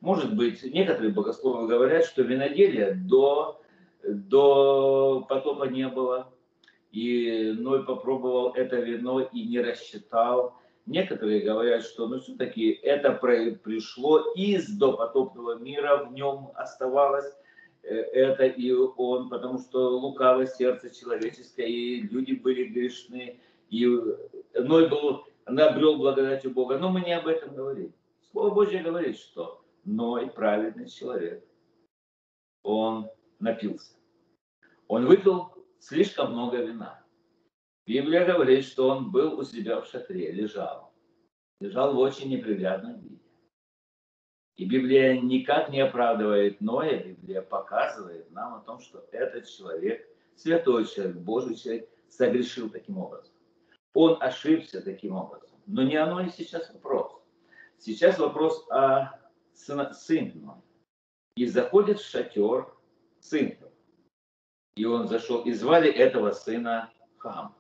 Может 0.00 0.36
быть, 0.36 0.62
некоторые 0.62 1.12
богословы 1.12 1.66
говорят, 1.66 2.04
что 2.04 2.22
виноделия 2.22 2.94
до, 2.94 3.62
до 4.02 5.24
потопа 5.28 5.64
не 5.64 5.88
было, 5.88 6.33
и 6.94 7.52
Ной 7.58 7.84
попробовал 7.84 8.52
это 8.54 8.76
вино 8.76 9.20
и 9.20 9.46
не 9.46 9.60
рассчитал, 9.60 10.54
Некоторые 10.86 11.40
говорят, 11.40 11.82
что 11.82 12.06
ну, 12.06 12.20
все-таки 12.20 12.70
это 12.70 13.12
пришло 13.14 14.32
из 14.34 14.68
допотопного 14.76 15.58
мира, 15.58 16.04
в 16.04 16.12
нем 16.12 16.50
оставалось 16.54 17.32
э, 17.82 17.94
это 17.94 18.44
и 18.44 18.70
он, 18.70 19.30
потому 19.30 19.58
что 19.60 19.98
лукавое 19.98 20.46
сердце 20.46 20.94
человеческое, 20.94 21.66
и 21.66 22.02
люди 22.02 22.34
были 22.34 22.64
грешны, 22.64 23.40
и 23.70 23.86
Ной 24.54 24.88
был, 24.90 25.24
набрел 25.46 25.96
благодатью 25.96 26.50
Бога. 26.50 26.78
Но 26.78 26.90
мы 26.90 27.00
не 27.00 27.16
об 27.16 27.28
этом 27.28 27.54
говорим. 27.54 27.94
Слово 28.30 28.50
Божье 28.50 28.82
говорит, 28.82 29.16
что 29.16 29.64
Ной 29.84 30.28
праведный 30.28 30.90
человек. 30.90 31.42
Он 32.62 33.08
напился. 33.40 33.94
Он 34.86 35.06
выпил 35.06 35.53
слишком 35.84 36.32
много 36.32 36.56
вина. 36.56 37.04
Библия 37.86 38.24
говорит, 38.24 38.64
что 38.64 38.88
он 38.88 39.10
был 39.10 39.38
у 39.38 39.44
себя 39.44 39.82
в 39.82 39.86
шатре, 39.86 40.32
лежал. 40.32 40.94
Лежал 41.60 41.94
в 41.94 41.98
очень 41.98 42.30
неприглядном 42.30 43.00
виде. 43.00 43.22
И 44.56 44.64
Библия 44.64 45.20
никак 45.20 45.68
не 45.68 45.80
оправдывает 45.80 46.60
Ноя, 46.60 47.02
Библия 47.02 47.42
показывает 47.42 48.30
нам 48.30 48.54
о 48.54 48.60
том, 48.60 48.80
что 48.80 49.06
этот 49.12 49.46
человек, 49.46 50.08
святой 50.36 50.86
человек, 50.86 51.16
Божий 51.16 51.56
человек, 51.56 51.90
согрешил 52.08 52.70
таким 52.70 52.98
образом. 52.98 53.34
Он 53.92 54.16
ошибся 54.22 54.80
таким 54.80 55.14
образом. 55.16 55.58
Но 55.66 55.82
не 55.82 55.96
оно 55.96 56.20
и 56.22 56.30
сейчас 56.30 56.72
вопрос. 56.72 57.12
Сейчас 57.78 58.18
вопрос 58.18 58.66
о 58.70 59.10
сыне 59.52 60.32
Ноя. 60.36 60.62
И 61.36 61.46
заходит 61.46 61.98
в 61.98 62.08
шатер 62.08 62.72
сын. 63.20 63.58
И 64.76 64.84
он 64.84 65.08
зашел, 65.08 65.42
и 65.42 65.52
звали 65.52 65.90
этого 65.90 66.32
сына 66.32 66.90
Хам 67.18 67.54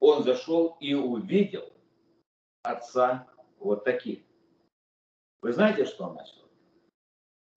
он 0.00 0.22
зашел 0.22 0.76
и 0.80 0.94
увидел 0.94 1.72
отца 2.62 3.26
вот 3.58 3.84
таких. 3.84 4.20
Вы 5.42 5.52
знаете, 5.52 5.84
что 5.84 6.04
он 6.06 6.14
начал? 6.14 6.48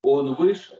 Он 0.02 0.34
вышел, 0.36 0.78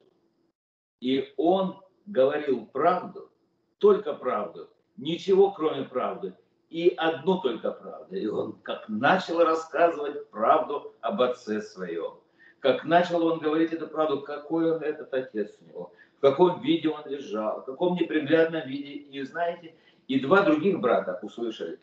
и 1.02 1.34
он 1.38 1.82
говорил 2.06 2.66
правду, 2.68 3.30
только 3.78 4.14
правду, 4.14 4.70
ничего 4.98 5.52
кроме 5.52 5.84
правды, 5.84 6.36
и 6.70 6.90
одну 6.98 7.40
только 7.42 7.72
правду. 7.72 8.16
И 8.16 8.28
он 8.28 8.60
как 8.62 8.88
начал 8.88 9.44
рассказывать 9.44 10.30
правду 10.30 10.94
об 11.02 11.22
отце 11.22 11.62
своем, 11.62 12.20
как 12.60 12.84
начал 12.84 13.26
он 13.26 13.40
говорить 13.40 13.74
эту 13.74 13.88
правду, 13.88 14.22
какой 14.22 14.72
он 14.72 14.84
этот 14.84 15.14
отец 15.14 15.58
у 15.62 15.66
него, 15.66 15.94
в 16.20 16.22
каком 16.22 16.62
виде 16.62 16.90
он 16.90 17.08
лежал, 17.08 17.62
в 17.62 17.66
каком 17.66 17.96
неприглядном 17.96 18.68
виде. 18.68 18.92
И 18.92 19.22
знаете, 19.24 19.74
и 20.10 20.20
два 20.20 20.44
других 20.44 20.82
брата 20.82 21.18
услышали. 21.24 21.80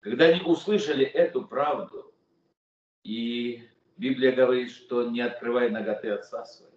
Когда 0.00 0.24
они 0.26 0.40
услышали 0.40 1.04
эту 1.04 1.46
правду, 1.46 2.14
и 3.04 3.62
Библия 3.98 4.32
говорит, 4.32 4.70
что 4.70 5.10
не 5.10 5.20
открывай 5.20 5.68
ноготы 5.68 6.08
отца 6.08 6.46
своего, 6.46 6.72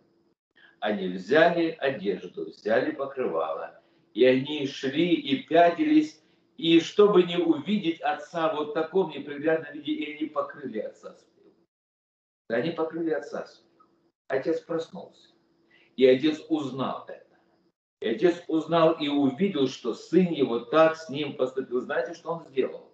они 0.81 1.07
взяли 1.07 1.77
одежду, 1.79 2.49
взяли 2.49 2.91
покрывало, 2.91 3.81
и 4.13 4.25
они 4.25 4.67
шли 4.67 5.13
и 5.13 5.43
пятились, 5.43 6.21
и 6.57 6.81
чтобы 6.81 7.23
не 7.23 7.37
увидеть 7.37 8.01
отца 8.01 8.53
вот 8.53 8.71
в 8.71 8.73
таком 8.73 9.11
неприглядном 9.11 9.73
виде, 9.75 9.93
и 9.93 10.15
они 10.15 10.25
покрыли 10.25 10.79
отца 10.79 11.13
своего. 11.13 11.55
Они 12.49 12.71
покрыли 12.71 13.11
отца 13.11 13.45
своего. 13.45 13.85
Отец 14.27 14.59
проснулся, 14.59 15.30
и 15.95 16.05
отец 16.05 16.41
узнал 16.49 17.05
это. 17.07 17.37
И 17.99 18.09
отец 18.09 18.43
узнал 18.47 18.93
и 18.93 19.07
увидел, 19.07 19.67
что 19.67 19.93
сын 19.93 20.31
его 20.31 20.59
так 20.59 20.95
с 20.97 21.09
ним 21.09 21.35
поступил. 21.35 21.81
Знаете, 21.81 22.13
что 22.13 22.31
он 22.33 22.47
сделал? 22.49 22.91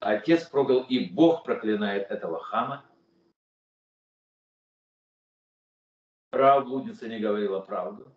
Отец 0.00 0.46
проклял, 0.48 0.84
и 0.84 1.10
Бог 1.10 1.44
проклинает 1.44 2.10
этого 2.10 2.40
хама. 2.40 2.84
Прав 6.30 6.64
блудница 6.64 7.08
не 7.08 7.18
говорила 7.18 7.60
правду, 7.60 8.12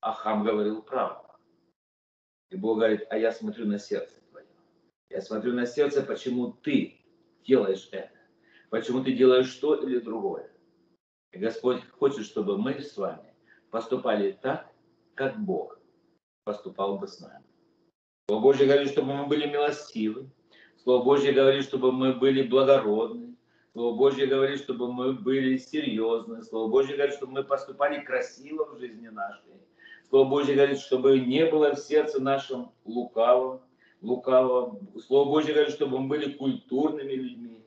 а 0.00 0.12
хам 0.12 0.42
говорил 0.42 0.82
правду. 0.82 1.28
И 2.50 2.56
Бог 2.56 2.78
говорит, 2.78 3.06
а 3.10 3.18
я 3.18 3.30
смотрю 3.30 3.66
на 3.66 3.78
сердце 3.78 4.20
твое. 4.30 4.46
Я 5.10 5.20
смотрю 5.20 5.52
на 5.52 5.66
сердце, 5.66 6.02
почему 6.02 6.52
ты 6.52 6.98
делаешь 7.46 7.88
это. 7.92 8.10
Почему 8.70 9.04
ты 9.04 9.12
делаешь 9.12 9.54
то 9.54 9.74
или 9.74 9.98
другое. 9.98 10.50
И 11.32 11.38
Господь 11.38 11.82
хочет, 11.98 12.24
чтобы 12.24 12.56
мы 12.56 12.80
с 12.80 12.96
вами 12.96 13.34
поступали 13.70 14.38
так, 14.40 14.72
как 15.14 15.38
Бог 15.38 15.78
поступал 16.44 16.98
бы 16.98 17.06
с 17.06 17.20
нами. 17.20 17.44
Слово 18.28 18.42
Божье 18.42 18.66
говорит, 18.66 18.90
чтобы 18.90 19.14
мы 19.14 19.26
были 19.26 19.46
милостивы. 19.46 20.30
Слово 20.82 21.04
Божье 21.04 21.32
говорит, 21.32 21.64
чтобы 21.64 21.92
мы 21.92 22.14
были 22.14 22.42
благородны. 22.42 23.36
Слово 23.72 23.96
Божье 23.96 24.26
говорит, 24.26 24.60
чтобы 24.60 24.92
мы 24.92 25.12
были 25.12 25.56
серьезны. 25.56 26.42
Слово 26.42 26.70
Божье 26.70 26.96
говорит, 26.96 27.14
чтобы 27.14 27.32
мы 27.32 27.44
поступали 27.44 28.00
красиво 28.00 28.64
в 28.64 28.78
жизни 28.78 29.08
нашей. 29.08 29.52
Слово 30.08 30.28
Божье 30.28 30.54
говорит, 30.54 30.78
чтобы 30.78 31.20
не 31.20 31.44
было 31.46 31.74
в 31.74 31.78
сердце 31.78 32.20
нашем 32.20 32.72
лукавого, 32.84 33.62
лукавого. 34.00 34.80
Слово 35.06 35.28
Божье 35.28 35.52
говорит, 35.52 35.74
чтобы 35.74 35.98
мы 35.98 36.08
были 36.08 36.32
культурными 36.32 37.12
людьми, 37.12 37.57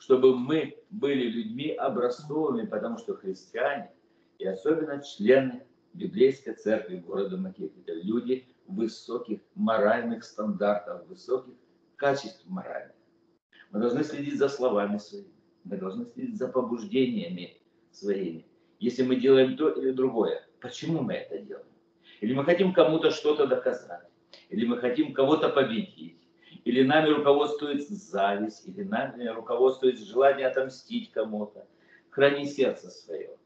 чтобы 0.00 0.36
мы 0.36 0.78
были 0.88 1.28
людьми 1.28 1.68
образцовыми, 1.72 2.66
потому 2.66 2.96
что 2.96 3.14
христиане, 3.14 3.92
и 4.38 4.46
особенно 4.46 5.02
члены 5.02 5.62
библейской 5.92 6.54
церкви 6.54 6.96
города 6.96 7.36
Макет, 7.36 7.72
это 7.76 7.92
люди 7.92 8.48
высоких 8.66 9.40
моральных 9.54 10.24
стандартов, 10.24 11.06
высоких 11.06 11.52
качеств 11.96 12.42
моральных. 12.46 12.96
Мы 13.72 13.80
должны 13.80 14.02
следить 14.02 14.38
за 14.38 14.48
словами 14.48 14.96
своими, 14.96 15.34
мы 15.64 15.76
должны 15.76 16.06
следить 16.06 16.38
за 16.38 16.48
побуждениями 16.48 17.58
своими. 17.90 18.46
Если 18.78 19.02
мы 19.02 19.16
делаем 19.16 19.58
то 19.58 19.68
или 19.68 19.90
другое, 19.90 20.48
почему 20.60 21.02
мы 21.02 21.12
это 21.12 21.38
делаем? 21.38 21.66
Или 22.22 22.32
мы 22.32 22.44
хотим 22.44 22.72
кому-то 22.72 23.10
что-то 23.10 23.46
доказать, 23.46 24.08
или 24.48 24.64
мы 24.64 24.78
хотим 24.78 25.12
кого-то 25.12 25.50
победить, 25.50 26.19
или 26.64 26.82
нами 26.82 27.10
руководствует 27.10 27.88
зависть, 27.88 28.66
или 28.66 28.82
нами 28.82 29.26
руководствует 29.26 29.98
желание 29.98 30.46
отомстить 30.46 31.10
кому-то. 31.12 31.66
Храни 32.10 32.46
сердце 32.46 32.90
свое. 32.90 33.36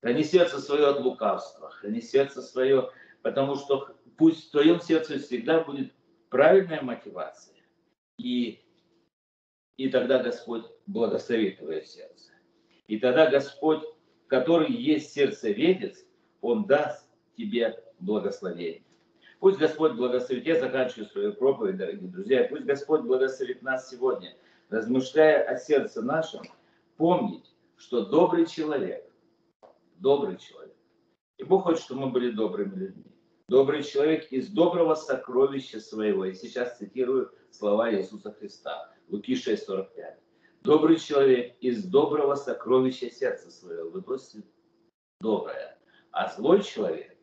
Храни 0.00 0.24
сердце 0.24 0.60
свое 0.60 0.86
от 0.86 1.00
лукавства, 1.00 1.70
храни 1.70 2.00
сердце 2.00 2.42
свое, 2.42 2.90
потому 3.22 3.56
что 3.56 3.94
пусть 4.16 4.48
в 4.48 4.50
твоем 4.50 4.80
сердце 4.80 5.18
всегда 5.18 5.62
будет 5.62 5.92
правильная 6.28 6.82
мотивация. 6.82 7.56
И, 8.18 8.64
и 9.76 9.88
тогда 9.88 10.22
Господь 10.22 10.64
благословит 10.86 11.58
твое 11.58 11.84
сердце. 11.84 12.32
И 12.88 12.98
тогда 12.98 13.30
Господь, 13.30 13.82
который 14.26 14.72
есть 14.72 15.12
сердцеведец, 15.12 16.04
Он 16.40 16.66
даст 16.66 17.08
тебе 17.36 17.82
благословение. 17.98 18.85
Пусть 19.46 19.60
Господь 19.60 19.92
благословит. 19.92 20.44
Я 20.44 20.58
заканчиваю 20.58 21.06
свою 21.06 21.32
проповедь, 21.32 21.76
дорогие 21.76 22.10
друзья. 22.10 22.48
Пусть 22.50 22.64
Господь 22.64 23.02
благословит 23.02 23.62
нас 23.62 23.88
сегодня, 23.88 24.36
размышляя 24.70 25.44
о 25.44 25.56
сердце 25.56 26.02
нашем, 26.02 26.42
помнить, 26.96 27.54
что 27.76 28.06
добрый 28.06 28.46
человек, 28.46 29.08
добрый 29.98 30.36
человек, 30.38 30.74
и 31.38 31.44
Бог 31.44 31.62
хочет, 31.62 31.84
чтобы 31.84 32.06
мы 32.06 32.10
были 32.10 32.32
добрыми 32.32 32.74
людьми. 32.74 33.04
Добрый 33.46 33.84
человек 33.84 34.32
из 34.32 34.48
доброго 34.48 34.96
сокровища 34.96 35.78
своего. 35.78 36.24
И 36.24 36.34
сейчас 36.34 36.78
цитирую 36.78 37.30
слова 37.52 37.94
Иисуса 37.94 38.32
Христа. 38.32 38.92
Луки 39.08 39.34
6,45. 39.34 39.86
Добрый 40.64 40.96
человек 40.96 41.54
из 41.60 41.84
доброго 41.84 42.34
сокровища 42.34 43.12
сердца 43.12 43.52
своего 43.52 43.90
выносит 43.90 44.44
доброе. 45.20 45.78
А 46.10 46.34
злой 46.34 46.64
человек 46.64 47.15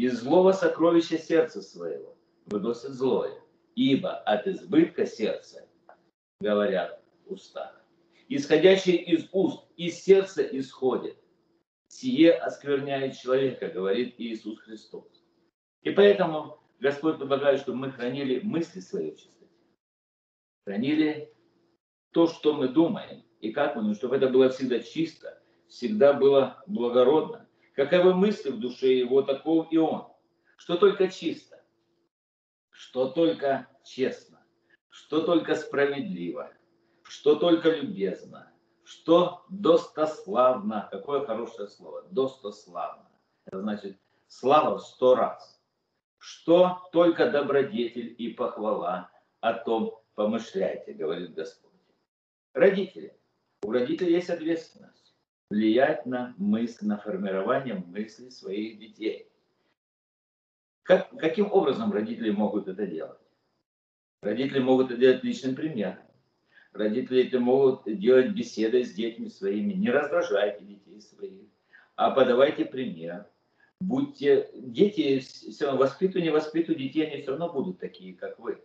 из 0.00 0.20
злого 0.20 0.52
сокровища 0.52 1.18
сердца 1.18 1.60
своего 1.60 2.16
выносит 2.46 2.92
злое, 2.92 3.38
ибо 3.74 4.14
от 4.14 4.46
избытка 4.46 5.04
сердца 5.04 5.68
говорят 6.40 7.02
уста. 7.26 7.76
Исходящие 8.28 8.96
из 8.96 9.28
уст, 9.32 9.62
из 9.76 10.02
сердца 10.02 10.42
исходит. 10.42 11.18
Сие 11.88 12.32
оскверняет 12.32 13.18
человека, 13.18 13.68
говорит 13.68 14.14
Иисус 14.16 14.58
Христос. 14.60 15.04
И 15.82 15.90
поэтому 15.90 16.58
Господь 16.78 17.18
предлагает, 17.18 17.60
чтобы 17.60 17.78
мы 17.78 17.92
хранили 17.92 18.40
мысли 18.40 18.80
своей 18.80 19.12
в 19.12 19.18
чистоте. 19.18 19.52
Хранили 20.64 21.30
то, 22.12 22.26
что 22.26 22.54
мы 22.54 22.68
думаем, 22.68 23.22
и 23.40 23.52
как 23.52 23.76
мы, 23.76 23.94
чтобы 23.94 24.16
это 24.16 24.28
было 24.28 24.48
всегда 24.48 24.78
чисто, 24.78 25.42
всегда 25.68 26.14
было 26.14 26.62
благородно, 26.66 27.49
Каковы 27.74 28.14
мысли 28.14 28.50
в 28.50 28.58
душе 28.58 28.94
его, 28.94 29.22
таков 29.22 29.68
и 29.70 29.78
он. 29.78 30.08
Что 30.56 30.76
только 30.76 31.08
чисто, 31.08 31.62
что 32.70 33.08
только 33.08 33.68
честно, 33.84 34.44
что 34.88 35.22
только 35.22 35.54
справедливо, 35.54 36.52
что 37.02 37.36
только 37.36 37.70
любезно, 37.70 38.52
что 38.84 39.44
достославно. 39.48 40.88
Какое 40.90 41.24
хорошее 41.24 41.68
слово. 41.68 42.02
Достославно. 42.10 43.08
Это 43.46 43.60
значит 43.60 43.98
слава 44.26 44.78
сто 44.78 45.14
раз. 45.14 45.62
Что 46.18 46.88
только 46.92 47.30
добродетель 47.30 48.14
и 48.18 48.34
похвала 48.34 49.10
о 49.40 49.54
том 49.54 49.98
помышляйте, 50.14 50.92
говорит 50.92 51.32
Господь. 51.34 51.70
Родители. 52.52 53.16
У 53.62 53.70
родителей 53.70 54.14
есть 54.14 54.28
ответственность 54.28 54.99
влиять 55.50 56.06
на 56.06 56.34
мысль, 56.38 56.86
на 56.86 56.96
формирование 56.96 57.74
мыслей 57.74 58.30
своих 58.30 58.78
детей. 58.78 59.28
Как, 60.84 61.10
каким 61.18 61.52
образом 61.52 61.92
родители 61.92 62.30
могут 62.30 62.68
это 62.68 62.86
делать? 62.86 63.18
Родители 64.22 64.60
могут 64.60 64.90
это 64.90 65.00
делать 65.00 65.24
личным 65.24 65.54
примером. 65.54 65.98
Родители 66.72 67.26
это 67.26 67.40
могут 67.40 67.82
делать 67.84 68.30
беседой 68.30 68.84
с 68.84 68.92
детьми 68.92 69.28
своими. 69.28 69.72
Не 69.72 69.90
раздражайте 69.90 70.64
детей 70.64 71.00
своих, 71.00 71.48
а 71.96 72.12
подавайте 72.12 72.64
пример. 72.64 73.26
Будьте, 73.80 74.50
дети, 74.54 75.18
все 75.18 75.66
равно 75.66 75.80
воспитываю, 75.80 76.22
не 76.22 76.30
воспитываю 76.30 76.78
детей, 76.78 77.06
они 77.06 77.22
все 77.22 77.30
равно 77.30 77.52
будут 77.52 77.78
такие, 77.78 78.14
как 78.14 78.38
вы. 78.38 78.62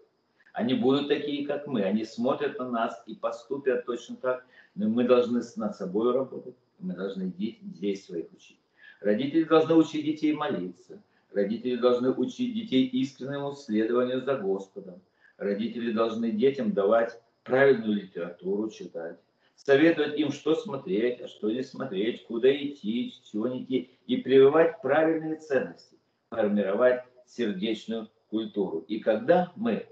Они 0.54 0.74
будут 0.74 1.08
такие, 1.08 1.48
как 1.48 1.68
мы. 1.68 1.84
Они 1.84 2.06
смотрят 2.06 2.60
на 2.60 2.70
нас 2.70 3.02
и 3.08 3.16
поступят 3.16 3.86
точно 3.86 4.18
так. 4.18 4.46
Но 4.76 4.90
мы 4.90 5.06
должны 5.06 5.42
над 5.56 5.76
собой 5.76 6.14
работать 6.14 6.56
мы 6.80 6.94
должны 6.94 7.32
детей 7.32 7.96
своих 7.96 8.32
учить. 8.34 8.60
Родители 9.02 9.44
должны 9.44 9.76
учить 9.76 10.06
детей 10.06 10.34
молиться. 10.34 11.02
Родители 11.34 11.76
должны 11.76 12.12
учить 12.12 12.54
детей 12.54 12.86
искреннему 12.88 13.54
следованию 13.54 14.22
за 14.22 14.36
Господом. 14.36 15.02
Родители 15.38 15.92
должны 15.92 16.32
детям 16.32 16.72
давать 16.72 17.20
правильную 17.44 17.94
литературу 17.94 18.70
читать. 18.70 19.20
Советовать 19.56 20.18
им, 20.18 20.32
что 20.32 20.56
смотреть, 20.56 21.22
а 21.22 21.28
что 21.28 21.52
не 21.52 21.64
смотреть, 21.64 22.26
куда 22.26 22.52
идти, 22.56 23.14
чего 23.32 23.48
не 23.48 23.64
идти. 23.64 23.90
И 24.08 24.18
прививать 24.18 24.82
правильные 24.82 25.38
ценности. 25.38 25.98
Формировать 26.30 27.04
сердечную 27.26 28.10
культуру. 28.30 28.86
И 28.88 29.00
когда 29.00 29.52
мы, 29.56 29.88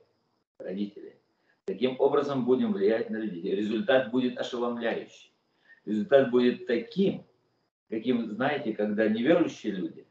родители, 0.57 1.17
таким 1.65 1.99
образом 1.99 2.45
будем 2.45 2.73
влиять 2.73 3.09
на 3.09 3.17
людей, 3.17 3.55
результат 3.55 4.11
будет 4.11 4.37
ошеломляющий 4.37 5.32
результат 5.85 6.31
будет 6.31 6.67
таким, 6.67 7.25
каким, 7.89 8.31
знаете, 8.31 8.73
когда 8.73 9.07
неверующие 9.07 9.73
люди, 9.73 10.07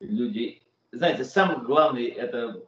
люди, 0.00 0.62
знаете, 0.92 1.24
самое 1.24 1.60
главное 1.60 2.08
это 2.08 2.66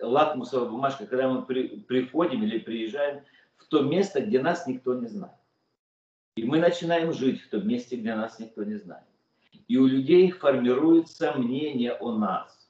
лакмусовая 0.00 0.68
бумажка, 0.68 1.06
когда 1.06 1.28
мы 1.28 1.44
при, 1.44 1.80
приходим 1.80 2.42
или 2.42 2.58
приезжаем 2.58 3.22
в 3.56 3.66
то 3.66 3.82
место, 3.82 4.20
где 4.20 4.40
нас 4.40 4.66
никто 4.66 4.94
не 4.94 5.06
знает. 5.06 5.34
И 6.36 6.44
мы 6.44 6.58
начинаем 6.58 7.12
жить 7.12 7.42
в 7.42 7.48
том 7.48 7.66
месте, 7.66 7.96
где 7.96 8.14
нас 8.14 8.38
никто 8.38 8.64
не 8.64 8.74
знает. 8.74 9.04
И 9.68 9.76
у 9.76 9.86
людей 9.86 10.30
формируется 10.30 11.32
мнение 11.32 11.94
о 11.94 12.12
нас, 12.12 12.68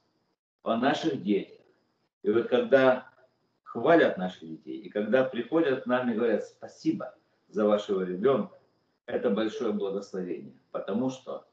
о 0.63 0.77
наших 0.77 1.23
детях. 1.23 1.57
И 2.23 2.29
вот 2.29 2.47
когда 2.47 3.09
хвалят 3.63 4.17
наших 4.17 4.47
детей, 4.47 4.77
и 4.77 4.89
когда 4.89 5.23
приходят 5.23 5.83
к 5.83 5.85
нам 5.85 6.09
и 6.11 6.15
говорят 6.15 6.43
спасибо 6.45 7.15
за 7.49 7.65
вашего 7.65 8.03
ребенка, 8.03 8.57
это 9.05 9.29
большое 9.29 9.71
благословение, 9.71 10.53
потому 10.71 11.09
что 11.09 11.47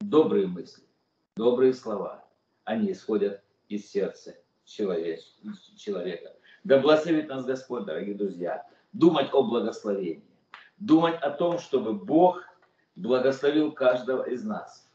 добрые 0.00 0.46
мысли, 0.46 0.84
добрые 1.36 1.72
слова, 1.72 2.24
они 2.64 2.92
исходят 2.92 3.42
из 3.68 3.90
сердца 3.90 4.36
человека. 4.64 6.34
Да 6.64 6.80
благословит 6.80 7.28
нас 7.28 7.44
Господь, 7.44 7.84
дорогие 7.84 8.14
друзья, 8.14 8.66
думать 8.92 9.32
о 9.32 9.42
благословении, 9.42 10.24
думать 10.78 11.16
о 11.22 11.30
том, 11.30 11.58
чтобы 11.58 11.92
Бог 11.92 12.42
благословил 12.96 13.72
каждого 13.72 14.28
из 14.28 14.44
нас. 14.44 14.88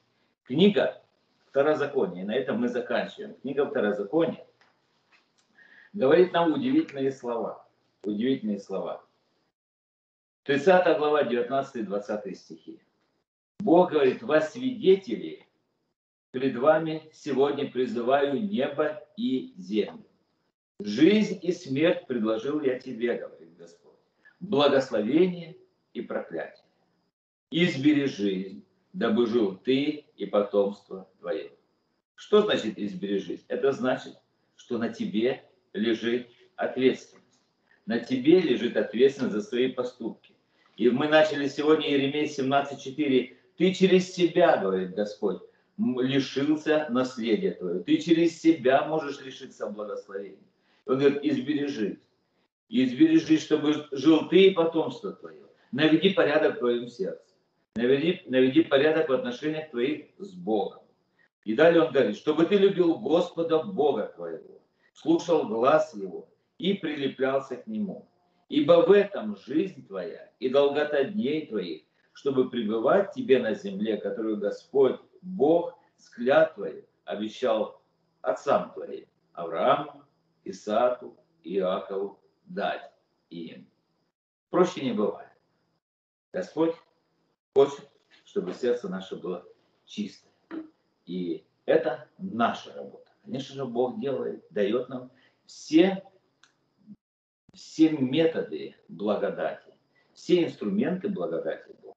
Книга 0.44 1.02
Второзакония, 1.48 2.26
на 2.26 2.36
этом 2.36 2.60
мы 2.60 2.68
заканчиваем. 2.68 3.36
Книга 3.36 3.66
Второзакония 3.66 4.46
говорит 5.94 6.34
нам 6.34 6.54
удивительные 6.54 7.12
слова. 7.12 7.66
Удивительные 8.04 8.60
слова. 8.60 9.04
30 10.44 10.98
глава, 10.98 11.24
19-20 11.24 12.34
стихи. 12.36 12.82
Бог 13.60 13.92
говорит, 13.92 14.22
вас 14.24 14.52
свидетели, 14.52 15.48
пред 16.32 16.58
вами 16.58 17.10
сегодня 17.14 17.72
призываю 17.72 18.44
небо 18.44 19.02
и 19.16 19.54
землю. 19.56 20.04
Жизнь 20.82 21.40
и 21.42 21.54
смерть 21.54 22.08
предложил 22.08 22.60
я 22.60 22.78
тебе, 22.78 23.16
говорит 23.16 23.56
Господь. 23.56 23.94
Благословение 24.42 25.56
и 25.94 26.02
проклятие. 26.02 26.66
избери 27.50 28.06
жизнь, 28.08 28.66
дабы 28.92 29.28
жил 29.28 29.56
ты 29.56 30.06
и 30.18 30.26
потомство 30.26 31.10
твое. 31.20 31.52
Что 32.16 32.42
значит 32.42 32.78
избери 32.78 33.20
жизнь? 33.20 33.46
Это 33.48 33.72
значит, 33.72 34.20
что 34.58 34.78
на 34.78 34.90
тебе 34.90 35.46
лежит 35.72 36.28
ответственность. 36.58 37.42
На 37.86 38.00
тебе 38.00 38.42
лежит 38.42 38.76
ответственность 38.76 39.36
за 39.36 39.42
свои 39.42 39.72
поступки. 39.72 40.33
И 40.76 40.90
мы 40.90 41.08
начали 41.08 41.48
сегодня 41.48 41.90
Еремей 41.90 42.26
17.4. 42.26 43.36
Ты 43.58 43.74
через 43.74 44.14
себя, 44.14 44.58
говорит 44.58 44.96
Господь, 44.96 45.42
лишился 45.78 46.88
наследия 46.90 47.52
твоего. 47.52 47.80
Ты 47.84 47.98
через 47.98 48.42
себя 48.42 48.86
можешь 48.86 49.22
лишиться 49.22 49.68
благословения. 49.68 50.38
Он 50.86 50.98
говорит, 50.98 51.20
избережи. 51.24 52.00
Избережи, 52.70 53.38
чтобы 53.38 53.88
жил 53.92 54.28
ты 54.30 54.48
и 54.48 54.52
потомство 54.52 55.14
твое. 55.14 55.44
Наведи 55.72 56.10
порядок 56.10 56.56
в 56.56 56.60
твоем 56.60 56.88
сердце. 56.88 57.22
Наведи, 57.76 58.22
наведи 58.26 58.64
порядок 58.64 59.10
в 59.10 59.14
отношениях 59.14 59.70
твоих 59.70 60.06
с 60.18 60.34
Богом. 60.34 60.82
И 61.44 61.56
далее 61.56 61.84
он 61.84 61.92
говорит, 61.92 62.18
чтобы 62.18 62.46
ты 62.46 62.56
любил 62.56 62.98
Господа 63.00 63.64
Бога 63.64 64.14
твоего, 64.16 64.62
слушал 64.94 65.48
глаз 65.48 65.94
Его 65.94 66.28
и 66.58 66.74
прилеплялся 66.74 67.58
к 67.58 67.68
Нему. 67.68 68.08
Ибо 68.54 68.86
в 68.86 68.92
этом 68.92 69.36
жизнь 69.36 69.88
твоя 69.88 70.30
и 70.38 70.48
долгота 70.48 71.06
дней 71.06 71.48
твоих, 71.48 71.86
чтобы 72.12 72.52
пребывать 72.52 73.12
тебе 73.12 73.40
на 73.40 73.56
земле, 73.56 73.98
которую 73.98 74.38
Господь, 74.38 75.00
Бог, 75.24 75.80
с 75.98 76.08
клятвой 76.10 76.88
обещал 77.04 77.82
отцам 78.22 78.72
твоим, 78.74 79.08
Аврааму, 79.32 80.04
Исааку, 80.44 81.18
Иакову 81.44 82.20
дать 82.46 82.92
им. 83.32 83.68
Проще 84.52 84.86
не 84.86 84.94
бывает. 84.94 85.32
Господь 86.32 86.76
хочет, 87.56 87.90
чтобы 88.24 88.54
сердце 88.54 88.88
наше 88.88 89.16
было 89.16 89.44
чистое. 89.84 90.32
И 91.08 91.44
это 91.66 92.08
наша 92.20 92.72
работа. 92.76 93.10
Конечно 93.24 93.56
же, 93.56 93.66
Бог 93.66 94.00
делает, 94.00 94.46
дает 94.52 94.90
нам 94.90 95.10
все, 95.48 96.04
все 97.54 97.92
методы 97.92 98.76
благодати, 98.88 99.74
все 100.14 100.44
инструменты 100.44 101.10
благодати 101.10 101.76
Бога. 101.82 101.96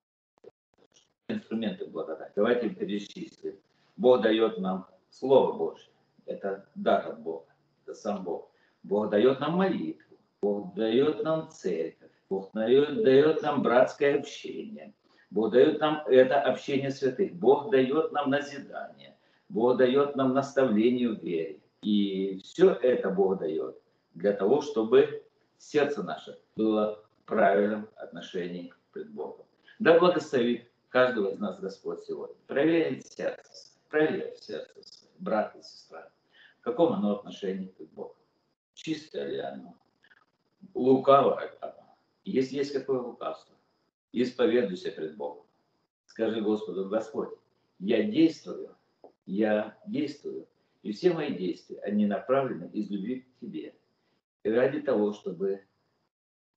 Инструменты 1.28 1.86
благодати. 1.86 2.32
Давайте 2.36 2.70
перечислим. 2.70 3.58
Бог 3.96 4.22
дает 4.22 4.58
нам 4.58 4.86
Слово 5.10 5.56
Божье. 5.56 5.90
Это 6.26 6.68
дар 6.74 7.08
от 7.08 7.20
Бога. 7.20 7.46
Это 7.84 7.94
сам 7.94 8.22
Бог. 8.22 8.50
Бог 8.82 9.10
дает 9.10 9.40
нам 9.40 9.56
молитву. 9.56 10.18
Бог 10.42 10.74
дает 10.74 11.22
нам 11.24 11.48
церковь. 11.50 12.10
Бог 12.28 12.50
дает, 12.52 13.02
дает 13.02 13.42
нам 13.42 13.62
братское 13.62 14.18
общение. 14.18 14.92
Бог 15.30 15.52
дает 15.52 15.80
нам 15.80 16.06
это 16.06 16.40
общение 16.40 16.90
святых. 16.90 17.34
Бог 17.34 17.70
дает 17.70 18.12
нам 18.12 18.30
назидание. 18.30 19.16
Бог 19.48 19.78
дает 19.78 20.16
нам 20.16 20.34
наставление 20.34 21.10
в 21.10 21.22
вере. 21.22 21.60
И 21.82 22.40
все 22.44 22.72
это 22.72 23.10
Бог 23.10 23.38
дает 23.38 23.76
для 24.14 24.32
того, 24.32 24.60
чтобы 24.60 25.25
сердце 25.58 26.02
наше 26.02 26.38
было 26.56 27.04
в 27.18 27.24
правильном 27.24 27.88
отношении 27.96 28.72
пред 28.92 29.10
Богом. 29.10 29.46
Да 29.78 29.98
благословит 29.98 30.70
каждого 30.88 31.32
из 31.32 31.38
нас 31.38 31.60
Господь 31.60 32.00
сегодня. 32.04 32.36
Проверить 32.46 33.06
сердце, 33.06 33.72
проверить 33.90 34.38
сердце 34.38 34.82
свое, 34.82 35.12
брат 35.18 35.54
и 35.56 35.62
сестра. 35.62 36.10
В 36.60 36.62
каком 36.62 36.92
оно 36.92 37.16
отношении 37.16 37.68
к 37.68 37.80
Богу? 37.92 38.16
Чистое 38.74 39.28
ли 39.28 39.38
оно? 39.38 39.74
Лукавое 40.74 41.52
оно? 41.60 41.96
Если 42.24 42.56
есть 42.56 42.72
какое 42.72 43.00
лукавство, 43.00 43.54
исповедуйся 44.12 44.90
пред 44.90 45.16
Богом. 45.16 45.44
Скажи 46.06 46.40
Господу, 46.40 46.88
Господь, 46.88 47.30
я 47.78 48.02
действую, 48.02 48.74
я 49.26 49.76
действую, 49.86 50.48
и 50.82 50.92
все 50.92 51.12
мои 51.12 51.34
действия, 51.34 51.80
они 51.80 52.06
направлены 52.06 52.70
из 52.72 52.90
любви 52.90 53.20
к 53.20 53.40
Тебе. 53.40 53.74
Ради 54.46 54.80
того, 54.80 55.12
чтобы 55.12 55.64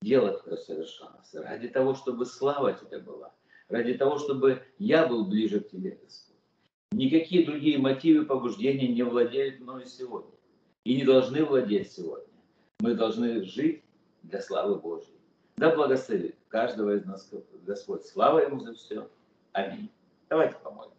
дело 0.03 0.37
Твое 0.37 0.57
совершалось, 0.57 1.33
ради 1.33 1.69
того, 1.69 1.95
чтобы 1.95 2.27
слава 2.27 2.73
Тебе 2.73 2.99
была, 2.99 3.33
ради 3.67 3.95
того, 3.95 4.19
чтобы 4.19 4.63
я 4.77 5.07
был 5.07 5.25
ближе 5.25 5.59
к 5.59 5.69
Тебе, 5.69 5.97
Господь. 6.01 6.35
Никакие 6.91 7.45
другие 7.45 7.79
мотивы 7.79 8.25
побуждения 8.25 8.87
не 8.87 9.01
владеют 9.01 9.59
мною 9.59 9.87
сегодня 9.87 10.35
и 10.83 10.97
не 10.97 11.03
должны 11.03 11.43
владеть 11.43 11.91
сегодня. 11.91 12.33
Мы 12.79 12.93
должны 12.93 13.43
жить 13.43 13.83
для 14.21 14.39
славы 14.39 14.75
Божьей. 14.75 15.19
Да 15.57 15.75
благословит 15.75 16.35
каждого 16.47 16.95
из 16.95 17.05
нас 17.05 17.27
Господь. 17.63 18.05
Слава 18.05 18.39
Ему 18.39 18.59
за 18.59 18.75
все. 18.75 19.09
Аминь. 19.51 19.89
Давайте 20.29 20.57
помолимся. 20.63 20.98